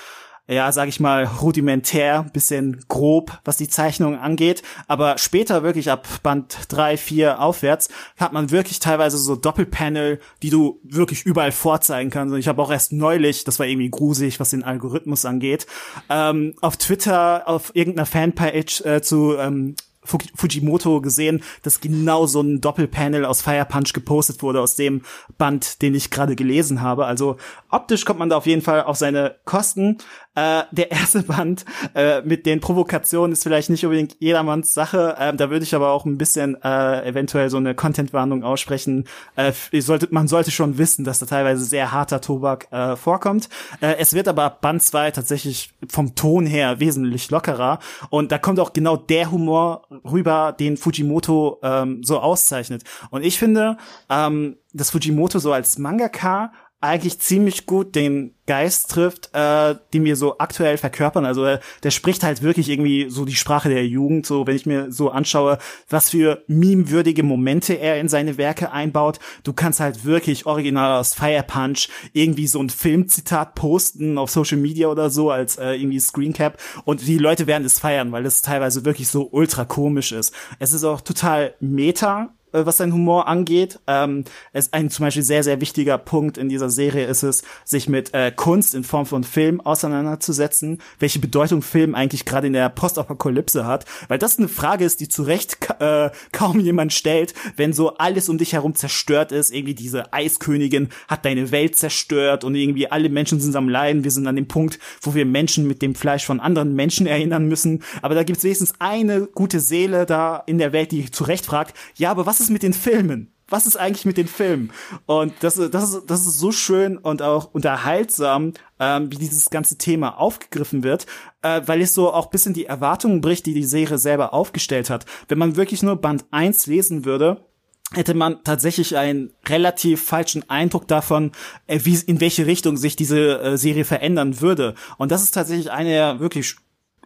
[0.51, 4.63] ja, sag ich mal, rudimentär, bisschen grob, was die Zeichnung angeht.
[4.87, 10.49] Aber später wirklich ab Band 3, 4 aufwärts hat man wirklich teilweise so Doppelpanel, die
[10.49, 12.33] du wirklich überall vorzeigen kannst.
[12.33, 15.67] Und ich habe auch erst neulich, das war irgendwie gruselig, was den Algorithmus angeht,
[16.09, 22.59] ähm, auf Twitter, auf irgendeiner Fanpage äh, zu ähm, Fujimoto gesehen, dass genau so ein
[22.59, 25.03] Doppelpanel aus Fire Punch gepostet wurde aus dem
[25.37, 27.05] Band, den ich gerade gelesen habe.
[27.05, 27.37] Also
[27.69, 29.97] optisch kommt man da auf jeden Fall auf seine Kosten.
[30.33, 35.15] Äh, der erste Band äh, mit den Provokationen ist vielleicht nicht unbedingt jedermanns Sache.
[35.19, 39.05] Äh, da würde ich aber auch ein bisschen äh, eventuell so eine Content-Warnung aussprechen.
[39.35, 39.51] Äh,
[39.81, 43.49] sollte, man sollte schon wissen, dass da teilweise sehr harter Tobak äh, vorkommt.
[43.81, 47.79] Äh, es wird aber Band 2 tatsächlich vom Ton her wesentlich lockerer.
[48.09, 52.83] Und da kommt auch genau der Humor rüber, den Fujimoto ähm, so auszeichnet.
[53.09, 53.77] Und ich finde,
[54.09, 60.15] ähm, dass Fujimoto so als Mangaka eigentlich ziemlich gut den Geist trifft, äh, den wir
[60.15, 61.25] so aktuell verkörpern.
[61.25, 64.25] Also äh, der spricht halt wirklich irgendwie so die Sprache der Jugend.
[64.25, 65.59] So, wenn ich mir so anschaue,
[65.89, 69.19] was für meme-würdige Momente er in seine Werke einbaut.
[69.43, 74.57] Du kannst halt wirklich original aus Fire Punch irgendwie so ein Filmzitat posten auf Social
[74.57, 78.41] Media oder so als äh, irgendwie Screencap und die Leute werden es feiern, weil es
[78.41, 80.33] teilweise wirklich so ultra komisch ist.
[80.59, 83.79] Es ist auch total meta was sein Humor angeht.
[83.87, 84.23] Ähm,
[84.53, 88.13] es ein zum Beispiel sehr, sehr wichtiger Punkt in dieser Serie ist es, sich mit
[88.13, 93.65] äh, Kunst in Form von Film auseinanderzusetzen, welche Bedeutung Film eigentlich gerade in der Postapokalypse
[93.65, 97.97] hat, weil das eine Frage ist, die zu Recht äh, kaum jemand stellt, wenn so
[97.97, 102.91] alles um dich herum zerstört ist, irgendwie diese Eiskönigin hat deine Welt zerstört und irgendwie
[102.91, 105.95] alle Menschen sind am Leiden, wir sind an dem Punkt, wo wir Menschen mit dem
[105.95, 110.57] Fleisch von anderen Menschen erinnern müssen, aber da gibt's wenigstens eine gute Seele da in
[110.57, 113.33] der Welt, die zu Recht fragt, ja, aber was ist mit den Filmen?
[113.47, 114.71] Was ist eigentlich mit den Filmen?
[115.05, 119.77] Und das, das, ist, das ist so schön und auch unterhaltsam, ähm, wie dieses ganze
[119.77, 121.05] Thema aufgegriffen wird,
[121.41, 125.05] äh, weil es so auch bisschen die Erwartungen bricht, die die Serie selber aufgestellt hat.
[125.27, 127.45] Wenn man wirklich nur Band 1 lesen würde,
[127.93, 131.33] hätte man tatsächlich einen relativ falschen Eindruck davon,
[131.67, 134.75] äh, wie in welche Richtung sich diese äh, Serie verändern würde.
[134.97, 136.55] Und das ist tatsächlich eine der wirklich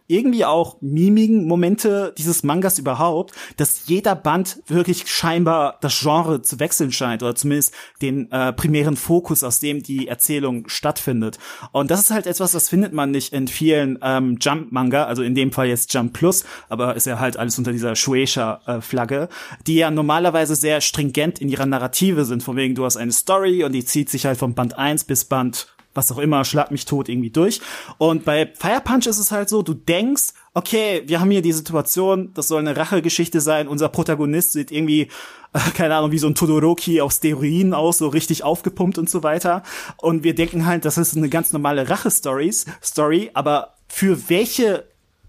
[0.08, 6.60] irgendwie auch mimigen Momente dieses Mangas überhaupt, dass jeder Band wirklich scheinbar das Genre zu
[6.60, 11.38] wechseln scheint oder zumindest den äh, primären Fokus, aus dem die Erzählung stattfindet.
[11.72, 15.34] Und das ist halt etwas, das findet man nicht in vielen ähm, Jump-Manga, also in
[15.34, 19.76] dem Fall jetzt Jump Plus, aber ist ja halt alles unter dieser Shueisha-Flagge, äh, die
[19.76, 23.72] ja normalerweise sehr stringent in ihrer Narrative sind, von wegen du hast eine Story und
[23.72, 27.08] die zieht sich halt von Band 1 bis Band was auch immer, schlag mich tot
[27.08, 27.60] irgendwie durch.
[27.98, 31.52] Und bei Fire Punch ist es halt so, du denkst, okay, wir haben hier die
[31.52, 35.08] Situation, das soll eine Rachegeschichte sein, unser Protagonist sieht irgendwie,
[35.52, 39.22] äh, keine Ahnung, wie so ein Todoroki auf Steroiden aus, so richtig aufgepumpt und so
[39.22, 39.62] weiter.
[39.98, 44.84] Und wir denken halt, das ist eine ganz normale Rache-Story, aber für welche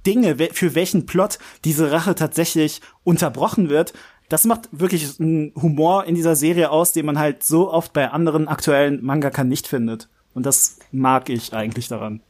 [0.05, 3.93] Dinge, für welchen Plot diese Rache tatsächlich unterbrochen wird,
[4.29, 8.09] das macht wirklich einen Humor in dieser Serie aus, den man halt so oft bei
[8.09, 10.09] anderen aktuellen Mangaka nicht findet.
[10.37, 12.21] Und das mag ich eigentlich daran.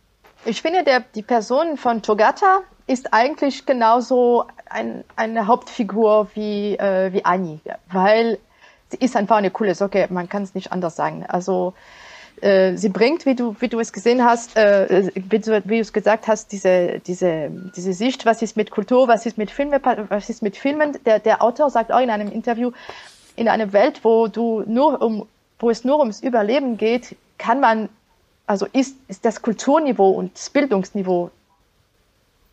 [0.45, 7.11] Ich finde, der, die Person von Togata ist eigentlich genauso ein, eine Hauptfigur wie, äh,
[7.11, 7.59] wie Annie,
[7.91, 8.39] weil
[8.87, 11.25] sie ist einfach eine coole Socke, man kann es nicht anders sagen.
[11.27, 11.73] Also
[12.39, 15.81] äh, sie bringt, wie du, wie du es gesehen hast, äh, wie, du, wie du
[15.81, 19.81] es gesagt hast, diese, diese, diese Sicht, was ist mit Kultur, was ist mit Filmen,
[20.07, 20.97] was ist mit Filmen.
[21.05, 22.71] Der, der Autor sagt auch in einem Interview,
[23.35, 25.27] in einer Welt, wo du nur um,
[25.59, 27.89] wo es nur ums Überleben geht, kann man
[28.47, 31.29] also ist, ist das Kulturniveau und das Bildungsniveau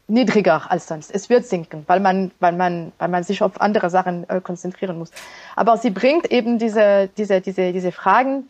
[0.09, 1.11] niedriger als sonst.
[1.11, 4.99] Es wird sinken, weil man, weil man, weil man sich auf andere Sachen äh, konzentrieren
[4.99, 5.11] muss.
[5.57, 8.49] Aber sie bringt eben diese, diese, diese, diese Fragen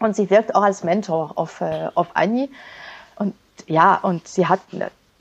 [0.00, 2.50] und sie wirkt auch als Mentor auf, äh, auf Annie.
[3.16, 3.34] Und
[3.68, 4.60] ja, und sie hat,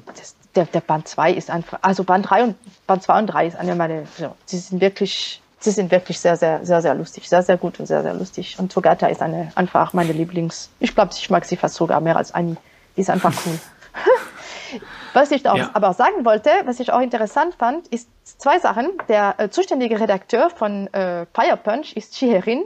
[0.05, 2.55] das, der, der Band 2 ist einfach, also Band 3 und
[2.87, 4.03] Band 2 und 3 ist eine meiner,
[4.45, 7.85] sie sind wirklich, sie sind wirklich sehr, sehr, sehr, sehr lustig, sehr, sehr gut und
[7.85, 8.57] sehr, sehr lustig.
[8.59, 12.17] Und Togata ist eine, einfach meine Lieblings, ich glaube, ich mag sie fast sogar mehr
[12.17, 12.57] als Annie.
[12.97, 13.59] Die ist einfach cool.
[15.13, 15.69] was ich auch, ja.
[15.73, 18.89] aber auch sagen wollte, was ich auch interessant fand, ist zwei Sachen.
[19.07, 22.63] Der äh, zuständige Redakteur von äh, Fire Punch ist Chiherin,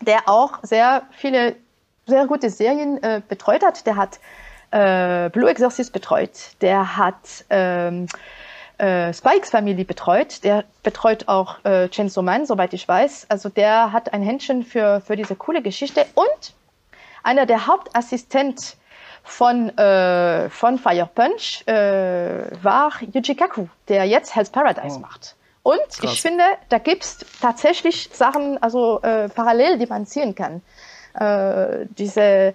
[0.00, 1.56] der auch sehr viele
[2.06, 3.86] sehr gute Serien äh, betreut hat.
[3.86, 4.20] Der hat
[4.70, 6.30] äh, Blue Exorcist betreut,
[6.60, 8.08] der hat ähm,
[8.78, 13.26] äh, Spikes Family betreut, der betreut auch äh, Chainsaw Man, soweit ich weiß.
[13.28, 16.54] Also der hat ein Händchen für, für diese coole Geschichte und
[17.22, 18.76] einer der Hauptassistent
[19.22, 25.00] von, äh, von Fire Punch äh, war Yuji Kaku, der jetzt Hell's Paradise oh.
[25.00, 25.34] macht.
[25.62, 26.12] Und Krass.
[26.12, 30.60] ich finde, da gibt's tatsächlich Sachen, also äh, parallel, die man ziehen kann.
[31.14, 32.54] Äh, diese,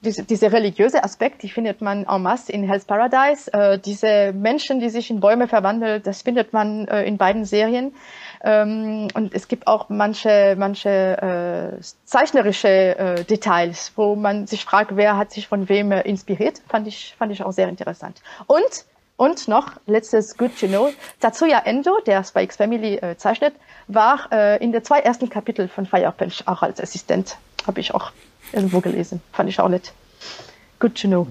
[0.00, 3.52] diese, diese religiöse Aspekt, die findet man en masse in Hell's Paradise.
[3.52, 7.94] Äh, diese Menschen, die sich in Bäume verwandeln, das findet man äh, in beiden Serien.
[8.42, 14.96] Ähm, und es gibt auch manche, manche äh, zeichnerische äh, Details, wo man sich fragt,
[14.96, 16.62] wer hat sich von wem äh, inspiriert.
[16.68, 18.22] Fand ich, fand ich auch sehr interessant.
[18.46, 18.86] Und
[19.16, 23.52] und noch letztes Good to Know, Tatsuya Endo, der Spikes Family äh, zeichnet,
[23.86, 27.36] war äh, in den zwei ersten Kapitel von Fire Punch auch als Assistent.
[27.66, 28.12] Habe ich auch
[28.52, 29.20] irgendwo gelesen.
[29.32, 29.92] Fand ich auch nett.
[30.78, 31.26] Good to know.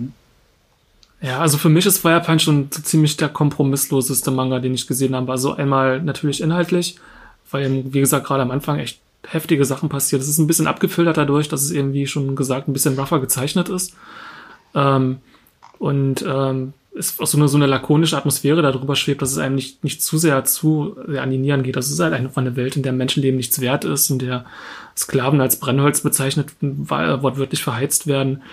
[1.21, 4.87] Ja, also für mich ist Fire Punch schon so ziemlich der kompromissloseste Manga, den ich
[4.87, 5.31] gesehen habe.
[5.31, 6.95] Also einmal natürlich inhaltlich,
[7.51, 10.21] weil, wie gesagt, gerade am Anfang echt heftige Sachen passiert.
[10.21, 13.67] Es ist ein bisschen abgefiltert dadurch, dass es irgendwie schon gesagt ein bisschen rougher gezeichnet
[13.67, 13.95] ist.
[14.73, 15.17] Ähm,
[15.77, 19.55] und ähm, es auch so eine, so eine lakonische Atmosphäre darüber schwebt, dass es einem
[19.55, 21.75] nicht, nicht zu sehr zu sehr an die Nieren geht.
[21.75, 24.45] Das ist halt einfach eine Welt, in der Menschenleben nichts wert ist, in der
[24.99, 28.43] Sklaven als Brennholz bezeichnet, wortwörtlich verheizt werden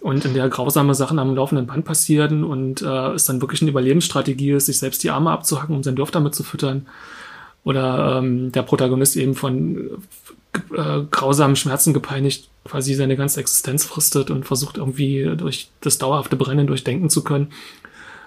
[0.00, 3.70] und in der grausame Sachen am laufenden Band passieren und äh, es dann wirklich eine
[3.70, 6.86] Überlebensstrategie ist, sich selbst die Arme abzuhacken, um sein Dorf damit zu füttern.
[7.62, 10.02] Oder ähm, der Protagonist eben von
[10.76, 16.34] äh, grausamen Schmerzen gepeinigt quasi seine ganze Existenz fristet und versucht irgendwie durch das dauerhafte
[16.34, 17.52] Brennen durchdenken zu können.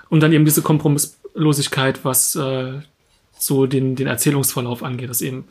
[0.08, 2.80] Und dann eben diese Kompromisslosigkeit, was äh,
[3.38, 5.46] so den, den Erzählungsverlauf angeht, dass eben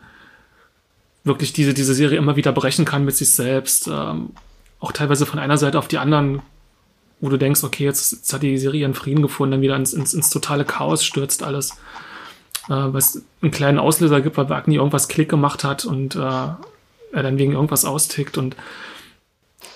[1.24, 4.30] wirklich diese, diese Serie immer wieder brechen kann mit sich selbst, ähm,
[4.78, 6.42] auch teilweise von einer Seite auf die anderen,
[7.20, 9.94] wo du denkst, okay, jetzt, jetzt hat die Serie ihren Frieden gefunden, dann wieder ins,
[9.94, 11.78] ins, ins totale Chaos stürzt alles.
[12.68, 17.22] Äh, es einen kleinen Auslöser gibt, weil Wagner irgendwas Klick gemacht hat und äh, er
[17.22, 18.56] dann wegen irgendwas austickt und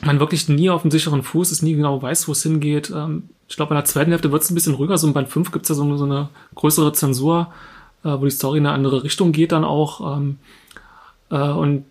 [0.01, 2.91] man wirklich nie auf dem sicheren Fuß ist, nie genau weiß, wo es hingeht.
[2.95, 4.99] Ähm, ich glaube, in der zweiten Hälfte wird es ein bisschen ruhiger.
[4.99, 7.53] So in Band 5 gibt es ja so, so, eine größere Zensur,
[8.05, 10.19] äh, wo die Story in eine andere Richtung geht dann auch.
[10.19, 10.39] Ähm,
[11.31, 11.85] äh, und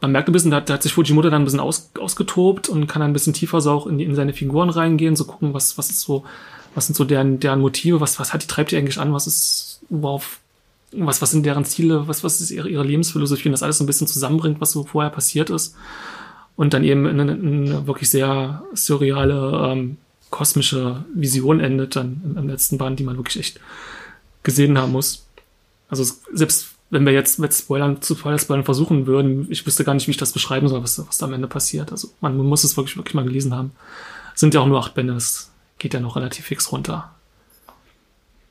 [0.00, 2.88] man merkt ein bisschen, da, da hat sich Fujimoto dann ein bisschen aus, ausgetobt und
[2.88, 5.54] kann dann ein bisschen tiefer so auch in, die, in seine Figuren reingehen, so gucken,
[5.54, 6.24] was, was ist so,
[6.74, 9.26] was sind so deren, deren Motive, was, was hat die, treibt die eigentlich an, was
[9.26, 10.40] ist, worauf,
[10.90, 13.84] was, was sind deren Ziele, was, was ist ihre, ihre Lebensphilosophie und das alles so
[13.84, 15.76] ein bisschen zusammenbringt, was so vorher passiert ist.
[16.56, 19.96] Und dann eben in eine, in eine wirklich sehr surreale, ähm,
[20.30, 23.60] kosmische Vision endet dann im, letzten Band, die man wirklich echt
[24.42, 25.26] gesehen haben muss.
[25.88, 30.06] Also selbst wenn wir jetzt mit Spoilern zu Spoilern versuchen würden, ich wüsste gar nicht,
[30.06, 31.90] wie ich das beschreiben soll, was, was da am Ende passiert.
[31.90, 33.72] Also man, muss es wirklich, wirklich mal gelesen haben.
[34.34, 37.10] sind ja auch nur acht Bände, das geht ja noch relativ fix runter.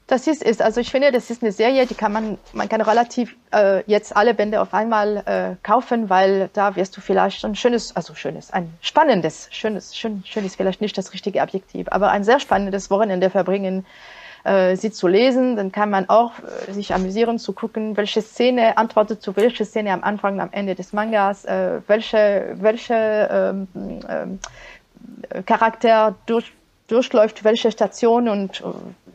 [0.08, 0.60] Das ist es.
[0.60, 4.14] Also ich finde, das ist eine Serie, die kann man, man kann relativ äh, jetzt
[4.16, 8.52] alle Bände auf einmal äh, kaufen, weil da wirst du vielleicht ein schönes, also schönes,
[8.52, 12.90] ein spannendes, schönes, schön, schön ist vielleicht nicht das richtige Adjektiv, aber ein sehr spannendes
[12.90, 13.86] Wochenende verbringen
[14.44, 15.56] äh, sie zu lesen.
[15.56, 16.34] Dann kann man auch
[16.68, 20.76] äh, sich amüsieren zu gucken, welche Szene antwortet zu welcher Szene am Anfang am Ende
[20.76, 23.68] des Mangas, äh, welche, welche ähm,
[24.10, 24.40] ähm,
[25.46, 26.52] Charakter durch,
[26.88, 28.64] durchläuft welche Station und äh,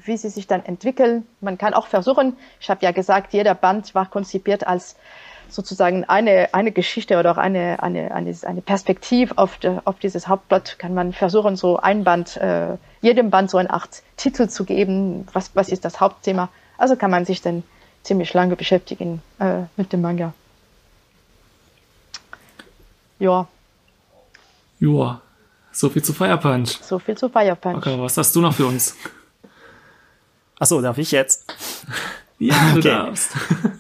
[0.05, 1.27] wie sie sich dann entwickeln.
[1.41, 4.97] Man kann auch versuchen, ich habe ja gesagt, jeder Band war konzipiert als
[5.49, 10.29] sozusagen eine, eine Geschichte oder auch eine, eine, eine, eine Perspektive auf, de, auf dieses
[10.29, 14.65] Hauptblatt kann man versuchen, so ein Band, äh, jedem Band so eine Art Titel zu
[14.65, 16.49] geben, was, was ist das Hauptthema.
[16.79, 17.63] Also kann man sich dann
[18.03, 20.33] ziemlich lange beschäftigen äh, mit dem Manga.
[23.19, 23.49] Ja.
[24.79, 25.21] Ja.
[25.73, 26.79] So viel zu Fire Punch.
[26.83, 27.79] So viel zu Fire Punch.
[27.79, 28.97] Okay, was hast du noch für uns?
[30.59, 31.45] Achso, darf ich jetzt?
[32.39, 32.89] ja, du okay.
[32.89, 33.33] darfst.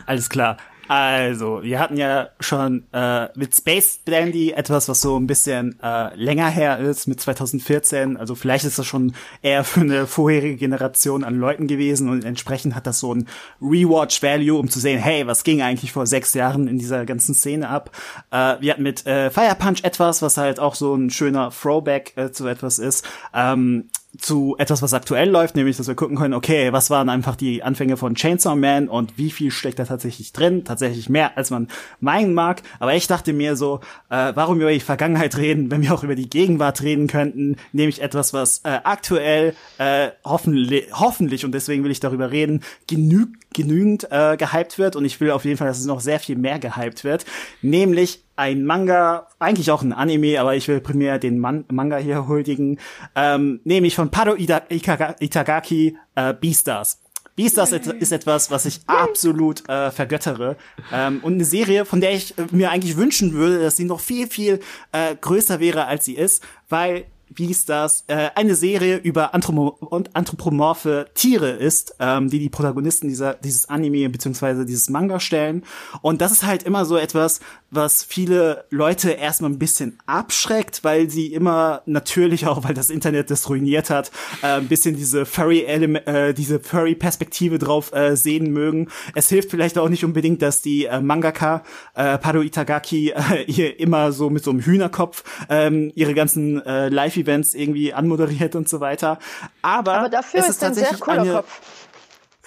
[0.06, 0.58] Alles klar.
[0.88, 6.14] Also, wir hatten ja schon äh, mit Space Dandy etwas, was so ein bisschen äh,
[6.14, 8.16] länger her ist, mit 2014.
[8.16, 12.74] Also vielleicht ist das schon eher für eine vorherige Generation an Leuten gewesen und entsprechend
[12.74, 13.26] hat das so ein
[13.60, 17.68] Rewatch-Value, um zu sehen, hey, was ging eigentlich vor sechs Jahren in dieser ganzen Szene
[17.68, 17.90] ab.
[18.30, 22.12] Äh, wir hatten mit äh, Fire Punch etwas, was halt auch so ein schöner Throwback
[22.16, 23.04] äh, zu etwas ist.
[23.34, 23.88] Ähm,
[24.18, 27.62] zu etwas, was aktuell läuft, nämlich, dass wir gucken können, okay, was waren einfach die
[27.62, 30.64] Anfänge von Chainsaw Man und wie viel steckt da tatsächlich drin?
[30.64, 31.68] Tatsächlich mehr, als man
[32.00, 32.62] meinen mag.
[32.78, 36.14] Aber ich dachte mir so, äh, warum über die Vergangenheit reden, wenn wir auch über
[36.14, 37.56] die Gegenwart reden könnten?
[37.72, 43.26] Nämlich etwas, was äh, aktuell äh, hoffentlich, hoffentlich, und deswegen will ich darüber reden, genü
[43.52, 44.96] genügend äh, gehypt wird.
[44.96, 47.24] Und ich will auf jeden Fall, dass es noch sehr viel mehr gehypt wird.
[47.62, 52.28] Nämlich ein Manga, eigentlich auch ein Anime, aber ich will primär den Man Manga hier
[52.28, 52.78] huldigen,
[53.14, 57.00] ähm, nämlich von Paro Ida Itagaki, äh, Beastars.
[57.36, 60.56] Beastars ist etwas, was ich absolut äh, vergöttere.
[60.90, 64.00] Ähm, und eine Serie, von der ich äh, mir eigentlich wünschen würde, dass sie noch
[64.00, 64.60] viel, viel
[64.92, 67.04] äh, größer wäre, als sie ist, weil
[67.34, 73.34] wie ist das, äh, eine Serie über anthropomorphe Tiere ist, ähm, die die Protagonisten dieser,
[73.34, 75.64] dieses Anime beziehungsweise dieses Manga stellen.
[76.02, 81.10] Und das ist halt immer so etwas, was viele Leute erstmal ein bisschen abschreckt, weil
[81.10, 84.10] sie immer natürlich auch, weil das Internet das ruiniert hat,
[84.42, 88.88] äh, ein bisschen diese Furry äh, diese Furry Perspektive drauf äh, sehen mögen.
[89.14, 91.64] Es hilft vielleicht auch nicht unbedingt, dass die äh, Mangaka
[91.94, 96.88] äh, Paro Itagaki äh, hier immer so mit so einem Hühnerkopf ähm, ihre ganzen äh,
[97.16, 99.18] Live-Events irgendwie anmoderiert und so weiter.
[99.62, 101.60] Aber, Aber dafür es ist, ist ein sehr cooler eine, Kopf.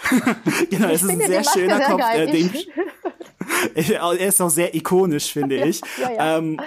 [0.70, 2.54] genau, Ich es ist ein sehr er schöner sehr Kopf, äh, den,
[3.76, 5.82] er ist auch sehr ikonisch, finde ich.
[6.02, 6.38] Ja, ja.
[6.38, 6.62] Ähm,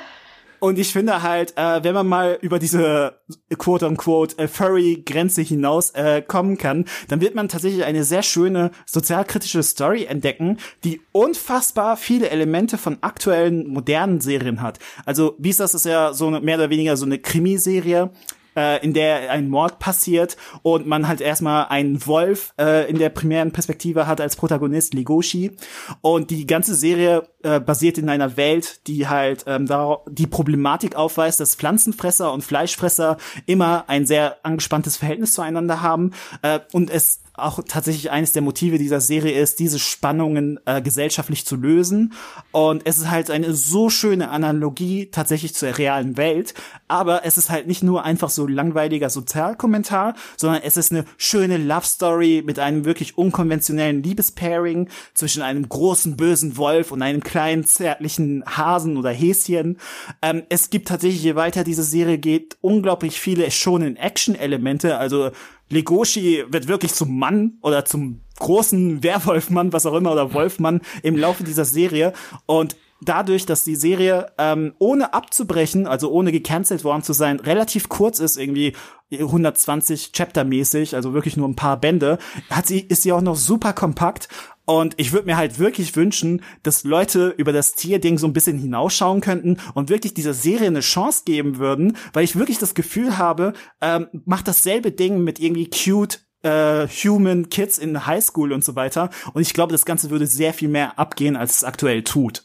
[0.62, 3.20] und ich finde halt, äh, wenn man mal über diese
[3.58, 9.64] quote-unquote äh, Furry-Grenze hinaus äh, kommen kann, dann wird man tatsächlich eine sehr schöne sozialkritische
[9.64, 14.78] Story entdecken, die unfassbar viele Elemente von aktuellen modernen Serien hat.
[15.04, 18.12] Also Beastars ist ja so eine, mehr oder weniger so eine Krimiserie,
[18.56, 23.08] äh, in der ein Mord passiert und man halt erstmal einen Wolf äh, in der
[23.08, 25.52] primären Perspektive hat als Protagonist Legoshi.
[26.00, 29.68] Und die ganze Serie äh, basiert in einer Welt, die halt ähm,
[30.08, 36.12] die Problematik aufweist, dass Pflanzenfresser und Fleischfresser immer ein sehr angespanntes Verhältnis zueinander haben.
[36.42, 41.46] Äh, und es auch tatsächlich eines der Motive dieser Serie ist, diese Spannungen äh, gesellschaftlich
[41.46, 42.12] zu lösen.
[42.50, 46.52] Und es ist halt eine so schöne Analogie tatsächlich zur realen Welt.
[46.88, 51.56] Aber es ist halt nicht nur einfach so langweiliger Sozialkommentar, sondern es ist eine schöne
[51.56, 57.64] Love Story mit einem wirklich unkonventionellen Liebespairing zwischen einem großen bösen Wolf und einem kleinen
[57.64, 59.78] zärtlichen Hasen oder Häschen.
[60.20, 64.98] Ähm, es gibt tatsächlich, je weiter diese Serie geht, unglaublich viele schonen Action-Elemente.
[64.98, 65.30] Also
[65.72, 71.16] Legoshi wird wirklich zum Mann oder zum großen Werwolfmann, was auch immer, oder Wolfmann im
[71.16, 72.12] Laufe dieser Serie.
[72.46, 77.88] Und dadurch, dass die Serie ähm, ohne abzubrechen, also ohne gecancelt worden zu sein, relativ
[77.88, 78.74] kurz ist, irgendwie
[79.12, 82.18] 120 Chapter-mäßig, also wirklich nur ein paar Bände,
[82.50, 84.28] hat sie, ist sie auch noch super kompakt
[84.64, 88.58] und ich würde mir halt wirklich wünschen, dass Leute über das Tierding so ein bisschen
[88.58, 93.18] hinausschauen könnten und wirklich dieser Serie eine Chance geben würden, weil ich wirklich das Gefühl
[93.18, 98.76] habe, ähm, macht dasselbe Ding mit irgendwie cute äh, Human Kids in Highschool und so
[98.76, 99.10] weiter.
[99.32, 102.44] Und ich glaube, das Ganze würde sehr viel mehr abgehen, als es aktuell tut.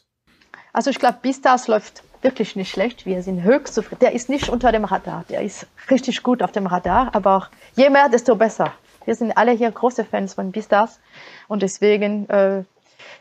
[0.72, 3.06] Also ich glaube, Beastars läuft wirklich nicht schlecht.
[3.06, 4.00] Wir sind höchst zufrieden.
[4.00, 5.24] Der ist nicht unter dem Radar.
[5.28, 7.14] Der ist richtig gut auf dem Radar.
[7.14, 8.72] Aber je mehr, desto besser.
[9.04, 11.00] Wir sind alle hier große Fans von Beastars.
[11.48, 12.62] Und deswegen äh,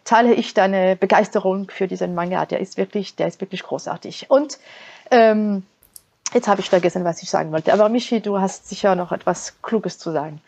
[0.04, 2.46] teile ich deine Begeisterung für diesen Manga.
[2.46, 4.28] Der ist wirklich, der ist wirklich großartig.
[4.30, 4.60] Und
[5.12, 5.64] ähm,
[6.34, 7.74] jetzt habe ich vergessen, was ich sagen wollte.
[7.74, 10.42] Aber Michi, du hast sicher noch etwas Kluges zu sagen.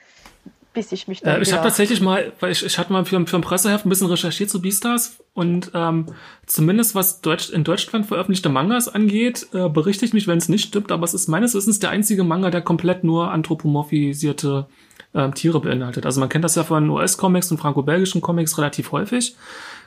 [0.74, 3.26] Bis ich mich dann Äh, ich habe tatsächlich mal, weil ich, ich hatte mal für,
[3.26, 6.06] für ein Presseheft ein bisschen recherchiert zu Beastars und ähm,
[6.46, 10.68] zumindest was Deutsch, in Deutschland veröffentlichte Mangas angeht, äh, berichte ich mich, wenn es nicht
[10.68, 14.68] stimmt, aber es ist meines Wissens der einzige Manga, der komplett nur anthropomorphisierte
[15.16, 16.05] ähm, Tiere beinhaltet.
[16.05, 19.36] Also man kennt das ja von US-Comics und franco-belgischen Comics relativ häufig.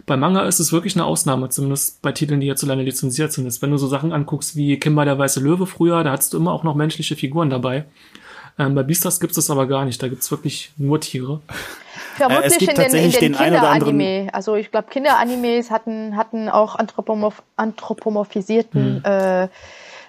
[0.06, 3.62] Bei Manga ist es wirklich eine Ausnahme, zumindest bei Titeln, die hierzulande lizenziert sind.
[3.62, 6.52] Wenn du so Sachen anguckst wie Kimba der weiße Löwe früher, da hattest du immer
[6.52, 7.84] auch noch menschliche Figuren dabei.
[8.58, 10.02] Ähm, bei Beastars gibt es das aber gar nicht.
[10.02, 11.40] Da gibt es wirklich nur Tiere.
[12.16, 14.34] Vermutlich Äh, es gibt in den, in tatsächlich den den ein oder anderen- Kinderanime.
[14.34, 19.48] Also ich glaube, Kinderanimes hatten, hatten auch anthropomorph anthropomorphisierten äh,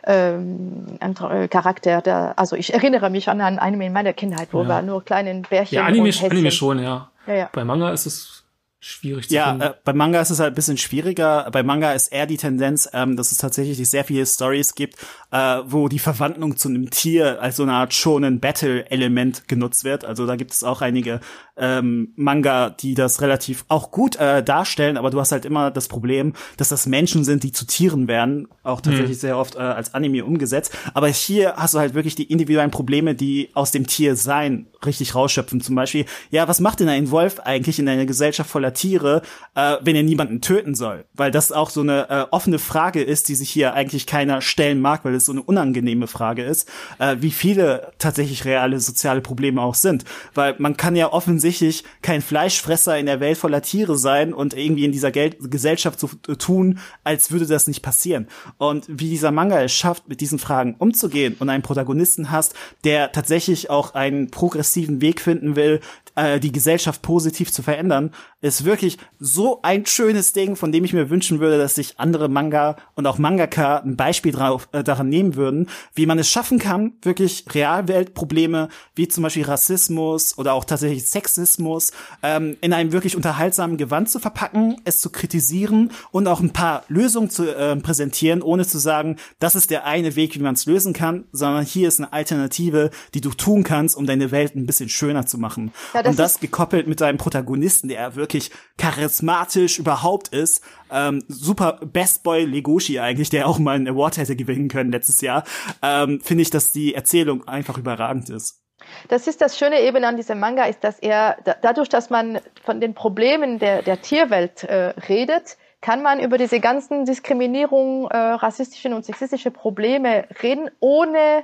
[0.06, 2.02] ähm, Anthro äh, Charakter.
[2.02, 4.68] Der, also ich erinnere mich an ein Anime in meiner Kindheit, wo Ja.
[4.68, 6.32] wir nur kleinen Bärchen Ja, Anime, und Häschen.
[6.32, 7.10] Anime schon, ja.
[7.28, 7.50] Ja, ja.
[7.54, 8.44] Bei Manga ist es
[8.80, 9.36] schwierig zu.
[9.36, 11.48] Ja, äh, bei Manga ist es halt ein bisschen schwieriger.
[11.54, 14.98] Bei Manga ist eher die Tendenz, ähm, dass es tatsächlich sehr viele Stories gibt,
[15.34, 20.06] äh, wo die Verwandlung zu einem Tier als so eine Art schonen Battle-Element genutzt wird.
[20.06, 21.22] Also da gibt es auch einige
[21.58, 25.88] ähm, Manga, die das relativ auch gut äh, darstellen, aber du hast halt immer das
[25.88, 29.22] Problem, dass das Menschen sind, die zu Tieren werden, auch tatsächlich hm.
[29.22, 30.76] sehr oft äh, als Anime umgesetzt.
[30.94, 35.62] Aber hier hast du halt wirklich die individuellen Probleme, die aus dem Tiersein richtig rausschöpfen.
[35.62, 39.24] Zum Beispiel, ja, was macht denn ein Wolf eigentlich in einer Gesellschaft voller Tiere,
[39.56, 41.06] äh, wenn er niemanden töten soll?
[41.14, 44.80] Weil das auch so eine äh, offene Frage ist, die sich hier eigentlich keiner stellen
[44.80, 46.70] mag, weil es so eine unangenehme Frage ist,
[47.00, 50.06] äh, wie viele tatsächlich reale soziale Probleme auch sind.
[50.34, 54.86] Weil man kann ja offensichtlich kein Fleischfresser in der Welt voller Tiere sein und irgendwie
[54.86, 58.28] in dieser Gel Gesellschaft so tun, als würde das nicht passieren.
[58.58, 62.54] Und wie dieser Manga es schafft, mit diesen Fragen umzugehen und einen Protagonisten hast,
[62.84, 65.80] der tatsächlich auch einen progressiven Weg finden will,
[66.16, 68.12] äh, die Gesellschaft positiv zu verändern,
[68.42, 72.30] ist wirklich so ein schönes Ding, von dem ich mir wünschen würde, dass sich andere
[72.30, 76.60] Manga und auch Mangaka ein Beispiel drauf, äh, daran nehmen würden, wie man es schaffen
[76.60, 81.92] kann, wirklich Realweltprobleme wie zum Beispiel Rassismus oder auch tatsächlich Sexismus
[82.22, 86.84] ähm, in einem wirklich unterhaltsamen Gewand zu verpacken, es zu kritisieren und auch ein paar
[86.88, 90.66] Lösungen zu äh, präsentieren, ohne zu sagen, das ist der eine Weg, wie man es
[90.66, 94.66] lösen kann, sondern hier ist eine Alternative, die du tun kannst, um deine Welt ein
[94.66, 95.72] bisschen schöner zu machen.
[95.94, 100.64] Ja, das und das gekoppelt mit deinem Protagonisten, der wirklich charismatisch überhaupt ist.
[100.92, 105.22] Ähm, super Best Boy Legoshi eigentlich, der auch mal einen Award hätte gewinnen können letztes
[105.22, 105.44] Jahr.
[105.82, 108.62] Ähm, Finde ich, dass die Erzählung einfach überragend ist.
[109.08, 112.82] Das ist das Schöne eben an diesem Manga, ist, dass er dadurch, dass man von
[112.82, 118.94] den Problemen der, der Tierwelt äh, redet, kann man über diese ganzen Diskriminierung, äh, rassistischen
[118.94, 121.44] und sexistische Probleme reden, ohne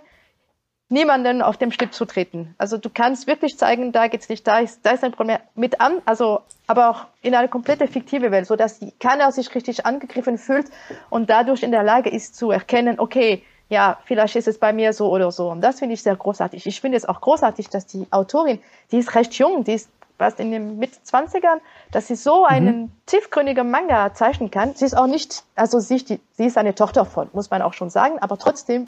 [0.89, 2.55] niemanden auf dem Schlipp zu treten.
[2.57, 5.79] Also du kannst wirklich zeigen, da geht's nicht, da ist, da ist ein Problem mit
[5.79, 10.37] an, also aber auch in eine komplette fiktive Welt, so dass keiner sich richtig angegriffen
[10.37, 10.67] fühlt
[11.09, 14.93] und dadurch in der Lage ist zu erkennen, okay, ja, vielleicht ist es bei mir
[14.93, 15.49] so oder so.
[15.49, 16.65] Und das finde ich sehr großartig.
[16.65, 18.59] Ich finde es auch großartig, dass die Autorin,
[18.91, 21.59] die ist recht jung, die ist was in den Mit-20ern,
[21.91, 22.91] dass sie so einen mhm.
[23.05, 24.75] tiefgründigen Manga zeichnen kann.
[24.75, 27.73] Sie ist auch nicht, also sie, die, sie ist eine Tochter von, muss man auch
[27.73, 28.85] schon sagen, aber trotzdem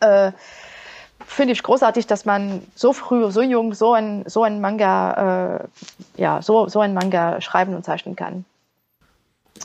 [0.00, 0.32] äh,
[1.26, 5.60] finde ich großartig, dass man so früh, so jung, so ein, so ein Manga,
[6.16, 8.44] äh, ja, so, so ein Manga schreiben und zeichnen kann.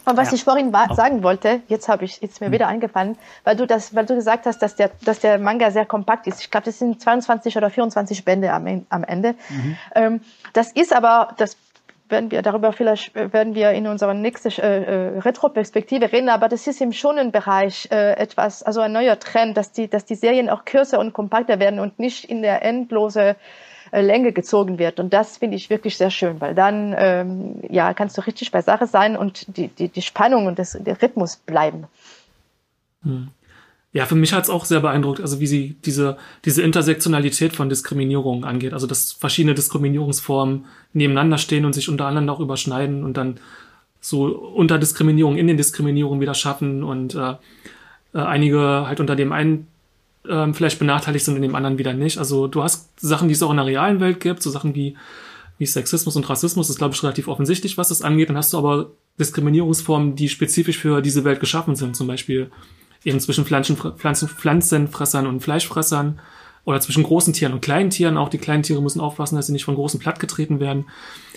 [0.06, 0.36] Und was ja.
[0.36, 2.54] ich vorhin sagen wollte, jetzt habe ich jetzt mir hm.
[2.54, 5.86] wieder eingefallen, weil du das, weil du gesagt hast, dass der, dass der Manga sehr
[5.86, 6.42] kompakt ist.
[6.42, 9.36] Ich glaube, das sind 22 oder 24 Bände am, am Ende.
[9.50, 9.78] Mhm.
[9.96, 10.22] Ähm,
[10.54, 11.58] das ist aber, das
[12.10, 16.68] werden wir darüber vielleicht werden wir in unserer nächsten äh, äh, Retroperspektive reden, aber das
[16.68, 20.50] ist im schonen Bereich äh, etwas, also ein neuer Trend, dass die, dass die Serien
[20.50, 23.36] auch kürzer und kompakter werden und nicht in der endlose
[23.92, 25.00] äh, Länge gezogen wird.
[25.00, 28.62] Und das finde ich wirklich sehr schön, weil dann ähm, ja kannst du richtig bei
[28.62, 31.88] Sache sein und die, die, die Spannung und das, der Rhythmus bleiben.
[33.04, 33.30] Hm.
[33.98, 37.68] Ja, für mich hat es auch sehr beeindruckt, also wie sie diese, diese Intersektionalität von
[37.68, 38.74] Diskriminierung angeht.
[38.74, 43.40] Also dass verschiedene Diskriminierungsformen nebeneinander stehen und sich untereinander auch überschneiden und dann
[44.00, 47.38] so unter Diskriminierung in den Diskriminierungen wieder schaffen und äh,
[48.14, 49.66] äh, einige halt unter dem einen
[50.30, 52.20] äh, vielleicht benachteiligt sind und dem anderen wieder nicht.
[52.20, 54.96] Also du hast Sachen, die es auch in der realen Welt gibt, so Sachen wie,
[55.58, 58.30] wie Sexismus und Rassismus, ist, glaube ich, relativ offensichtlich, was das angeht.
[58.30, 62.52] Dann hast du aber Diskriminierungsformen, die spezifisch für diese Welt geschaffen sind, zum Beispiel
[63.08, 66.20] eben zwischen Pflanzen, Pflanzen, Pflanzenfressern und Fleischfressern
[66.66, 68.18] oder zwischen großen Tieren und kleinen Tieren.
[68.18, 70.86] Auch die kleinen Tiere müssen aufpassen, dass sie nicht von großen plattgetreten werden.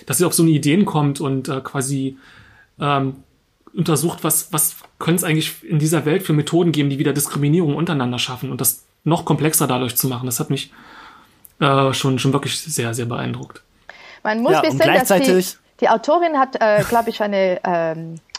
[0.05, 2.17] Dass sie auf so eine Ideen kommt und äh, quasi
[2.79, 3.23] ähm,
[3.73, 7.75] untersucht, was, was könnte es eigentlich in dieser Welt für Methoden geben, die wieder Diskriminierung
[7.75, 10.25] untereinander schaffen und das noch komplexer dadurch zu machen.
[10.25, 10.73] Das hat mich
[11.61, 13.63] äh, schon, schon wirklich sehr, sehr beeindruckt.
[14.23, 18.30] Man muss ja, wissen, dass die, die Autorin hat, äh, glaube ich, eine ähm, äh,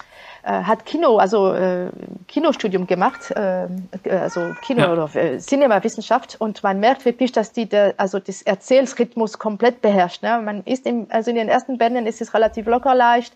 [0.44, 1.90] hat Kino, also äh,
[2.26, 3.68] Kinostudium gemacht, äh,
[4.10, 4.92] also Kino ja.
[4.92, 10.22] oder äh, Cinemawissenschaft und man merkt wirklich, dass die der, also das Erzählsrhythmus komplett beherrscht.
[10.22, 10.40] Ne?
[10.44, 13.34] Man ist im, also in den ersten Bänden ist es relativ locker leicht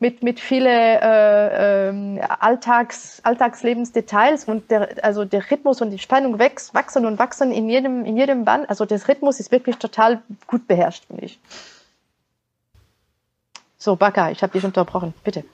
[0.00, 6.40] mit mit viele äh, äh, Alltags Alltagslebensdetails und der also der Rhythmus und die Spannung
[6.40, 8.68] wächst, wachsen und wachsen in jedem in jedem Band.
[8.68, 11.38] Also das Rhythmus ist wirklich total gut beherrscht, finde ich.
[13.76, 15.14] So, Baka, ich habe dich unterbrochen.
[15.22, 15.44] Bitte.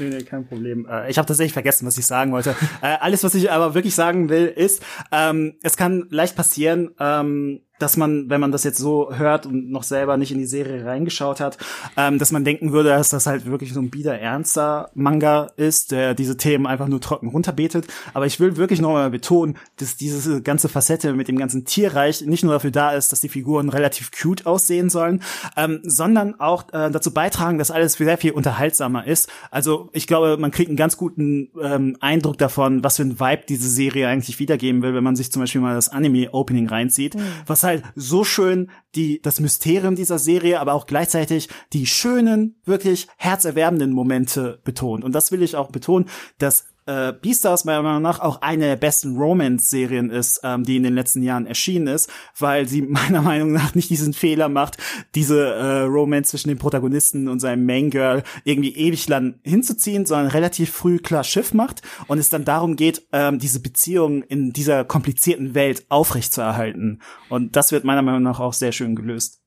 [0.00, 0.86] Nee, nee, kein Problem.
[0.90, 2.56] Äh, ich habe tatsächlich vergessen, was ich sagen wollte.
[2.82, 4.82] äh, alles, was ich aber wirklich sagen will, ist,
[5.12, 9.70] ähm, es kann leicht passieren, ähm, dass man, wenn man das jetzt so hört und
[9.70, 11.58] noch selber nicht in die Serie reingeschaut hat,
[11.96, 15.90] ähm, dass man denken würde, dass das halt wirklich so ein bieder ernster Manga ist,
[15.90, 17.86] der diese Themen einfach nur trocken runterbetet.
[18.14, 22.44] Aber ich will wirklich nochmal betonen, dass diese ganze Facette mit dem ganzen Tierreich nicht
[22.44, 25.22] nur dafür da ist, dass die Figuren relativ cute aussehen sollen,
[25.56, 29.28] ähm, sondern auch äh, dazu beitragen, dass alles sehr viel unterhaltsamer ist.
[29.50, 33.42] Also ich glaube, man kriegt einen ganz guten ähm, Eindruck davon, was für ein Vibe
[33.48, 37.22] diese Serie eigentlich wiedergeben will, wenn man sich zum Beispiel mal das Anime-Opening reinzieht, mhm.
[37.46, 43.08] was halt so schön die, das Mysterium dieser Serie, aber auch gleichzeitig die schönen, wirklich
[43.16, 45.04] herzerwärmenden Momente betont.
[45.04, 46.08] Und das will ich auch betonen,
[46.38, 50.82] dass äh, Beastars meiner Meinung nach auch eine der besten Romance-Serien ist, ähm, die in
[50.82, 54.76] den letzten Jahren erschienen ist, weil sie meiner Meinung nach nicht diesen Fehler macht,
[55.14, 60.28] diese äh, Romance zwischen dem Protagonisten und seinem Main Girl irgendwie ewig lang hinzuziehen, sondern
[60.28, 64.84] relativ früh klar Schiff macht und es dann darum geht, ähm, diese Beziehung in dieser
[64.84, 67.00] komplizierten Welt aufrechtzuerhalten.
[67.28, 69.40] Und das wird meiner Meinung nach auch sehr schön gelöst.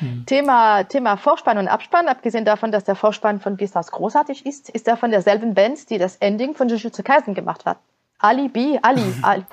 [0.00, 0.26] Mhm.
[0.26, 4.88] Thema, Thema Vorspann und Abspann, abgesehen davon, dass der Vorspann von Beastars großartig ist, ist
[4.88, 7.78] er von derselben Band, die das Ending von Jujutsu Kaisen gemacht hat.
[8.18, 9.02] Ali B, Ali.
[9.22, 9.44] Ali.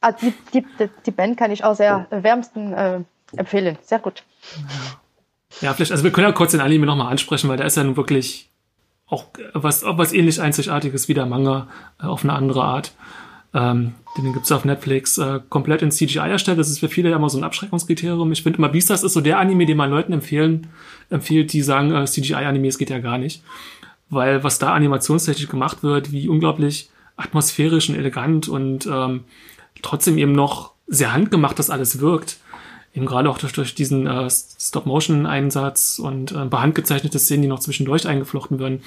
[0.00, 0.64] Ah, die, die,
[1.04, 3.00] die, Band kann ich auch sehr wärmsten äh,
[3.36, 3.76] empfehlen.
[3.82, 4.24] Sehr gut.
[5.60, 7.84] Ja, vielleicht, also wir können ja kurz den Anime nochmal ansprechen, weil der ist ja
[7.84, 8.50] nun wirklich
[9.06, 11.66] auch was, was ähnlich Einzigartiges wie der Manga
[12.00, 12.92] äh, auf eine andere Art.
[13.52, 16.58] Ähm, den gibt's auf Netflix äh, komplett in CGI erstellt.
[16.58, 18.30] Das ist für viele ja immer so ein Abschreckungskriterium.
[18.32, 20.68] Ich finde immer, Beastars ist so der Anime, den man Leuten empfehlen,
[21.10, 23.42] empfiehlt, die sagen, äh, CGI-Anime, es geht ja gar nicht.
[24.08, 29.24] Weil was da animationstechnisch gemacht wird, wie unglaublich atmosphärisch und elegant und ähm,
[29.82, 32.38] trotzdem eben noch sehr handgemacht das alles wirkt.
[32.92, 38.08] Eben gerade auch durch, durch diesen äh, Stop-Motion-Einsatz und äh, behandgezeichnete Szenen, die noch zwischendurch
[38.08, 38.82] eingeflochten werden.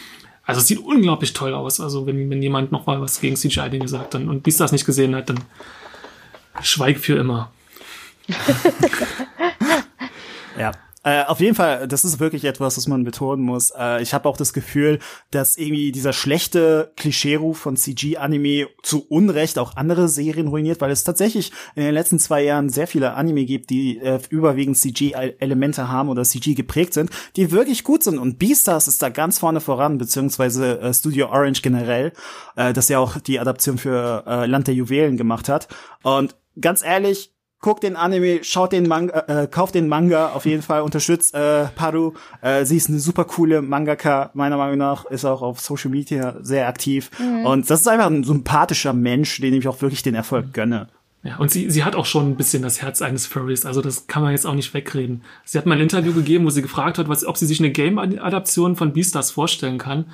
[0.45, 1.79] Also es sieht unglaublich toll aus.
[1.79, 4.85] Also wenn, wenn jemand noch mal was gegen CGI-Dinge sagt dann, und bis das nicht
[4.85, 5.39] gesehen hat, dann
[6.61, 7.51] schweig für immer.
[10.57, 10.71] ja,
[11.03, 13.71] äh, auf jeden Fall, das ist wirklich etwas, was man betonen muss.
[13.77, 14.99] Äh, ich habe auch das Gefühl,
[15.31, 21.03] dass irgendwie dieser schlechte Klischeeruf von CG-Anime zu Unrecht auch andere Serien ruiniert, weil es
[21.03, 26.07] tatsächlich in den letzten zwei Jahren sehr viele Anime gibt, die äh, überwiegend CG-Elemente haben
[26.07, 28.17] oder CG geprägt sind, die wirklich gut sind.
[28.17, 32.13] Und Beastars ist da ganz vorne voran, beziehungsweise äh, Studio Orange generell,
[32.55, 35.67] äh, das ja auch die Adaption für äh, Land der Juwelen gemacht hat.
[36.03, 37.32] Und ganz ehrlich,
[37.63, 41.65] guckt den Anime, schaut den Manga, äh, kauft den Manga auf jeden Fall, unterstützt äh,
[41.75, 42.13] Paru.
[42.41, 46.35] Äh, sie ist eine super coole Mangaka, meiner Meinung nach, ist auch auf Social Media
[46.41, 47.09] sehr aktiv.
[47.17, 47.45] Mhm.
[47.45, 50.89] Und das ist einfach ein sympathischer Mensch, den ich auch wirklich den Erfolg gönne.
[51.25, 54.07] Ja, und sie, sie hat auch schon ein bisschen das Herz eines Furries, also das
[54.07, 55.21] kann man jetzt auch nicht wegreden.
[55.45, 57.71] Sie hat mal ein Interview gegeben, wo sie gefragt hat, was, ob sie sich eine
[57.71, 60.07] Game-Adaption von Beastars vorstellen kann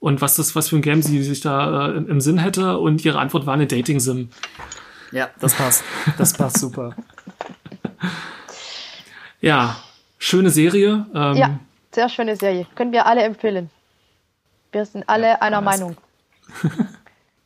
[0.00, 2.76] und was das, was für ein Game sie sich da äh, im, im Sinn hätte
[2.76, 4.28] und ihre Antwort war eine Dating-Sim.
[5.12, 5.84] Ja, das passt.
[6.18, 6.94] Das passt super.
[9.40, 9.76] Ja,
[10.18, 11.06] schöne Serie.
[11.14, 11.58] Ähm, ja,
[11.92, 12.66] sehr schöne Serie.
[12.74, 13.70] Können wir alle empfehlen.
[14.72, 15.96] Wir sind alle ja, einer Meinung.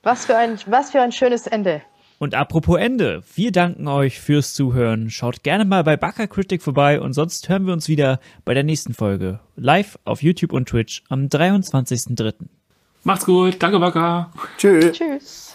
[0.03, 1.83] was, für ein, was für ein schönes Ende.
[2.19, 5.11] Und apropos Ende, wir danken euch fürs Zuhören.
[5.11, 8.63] Schaut gerne mal bei Baka Critic vorbei und sonst hören wir uns wieder bei der
[8.63, 9.41] nächsten Folge.
[9.57, 12.35] Live auf YouTube und Twitch am 23.03.
[13.03, 13.57] Macht's gut.
[13.63, 14.31] Danke, Baka.
[14.57, 14.93] Tschüss.
[14.93, 15.54] Tschüss.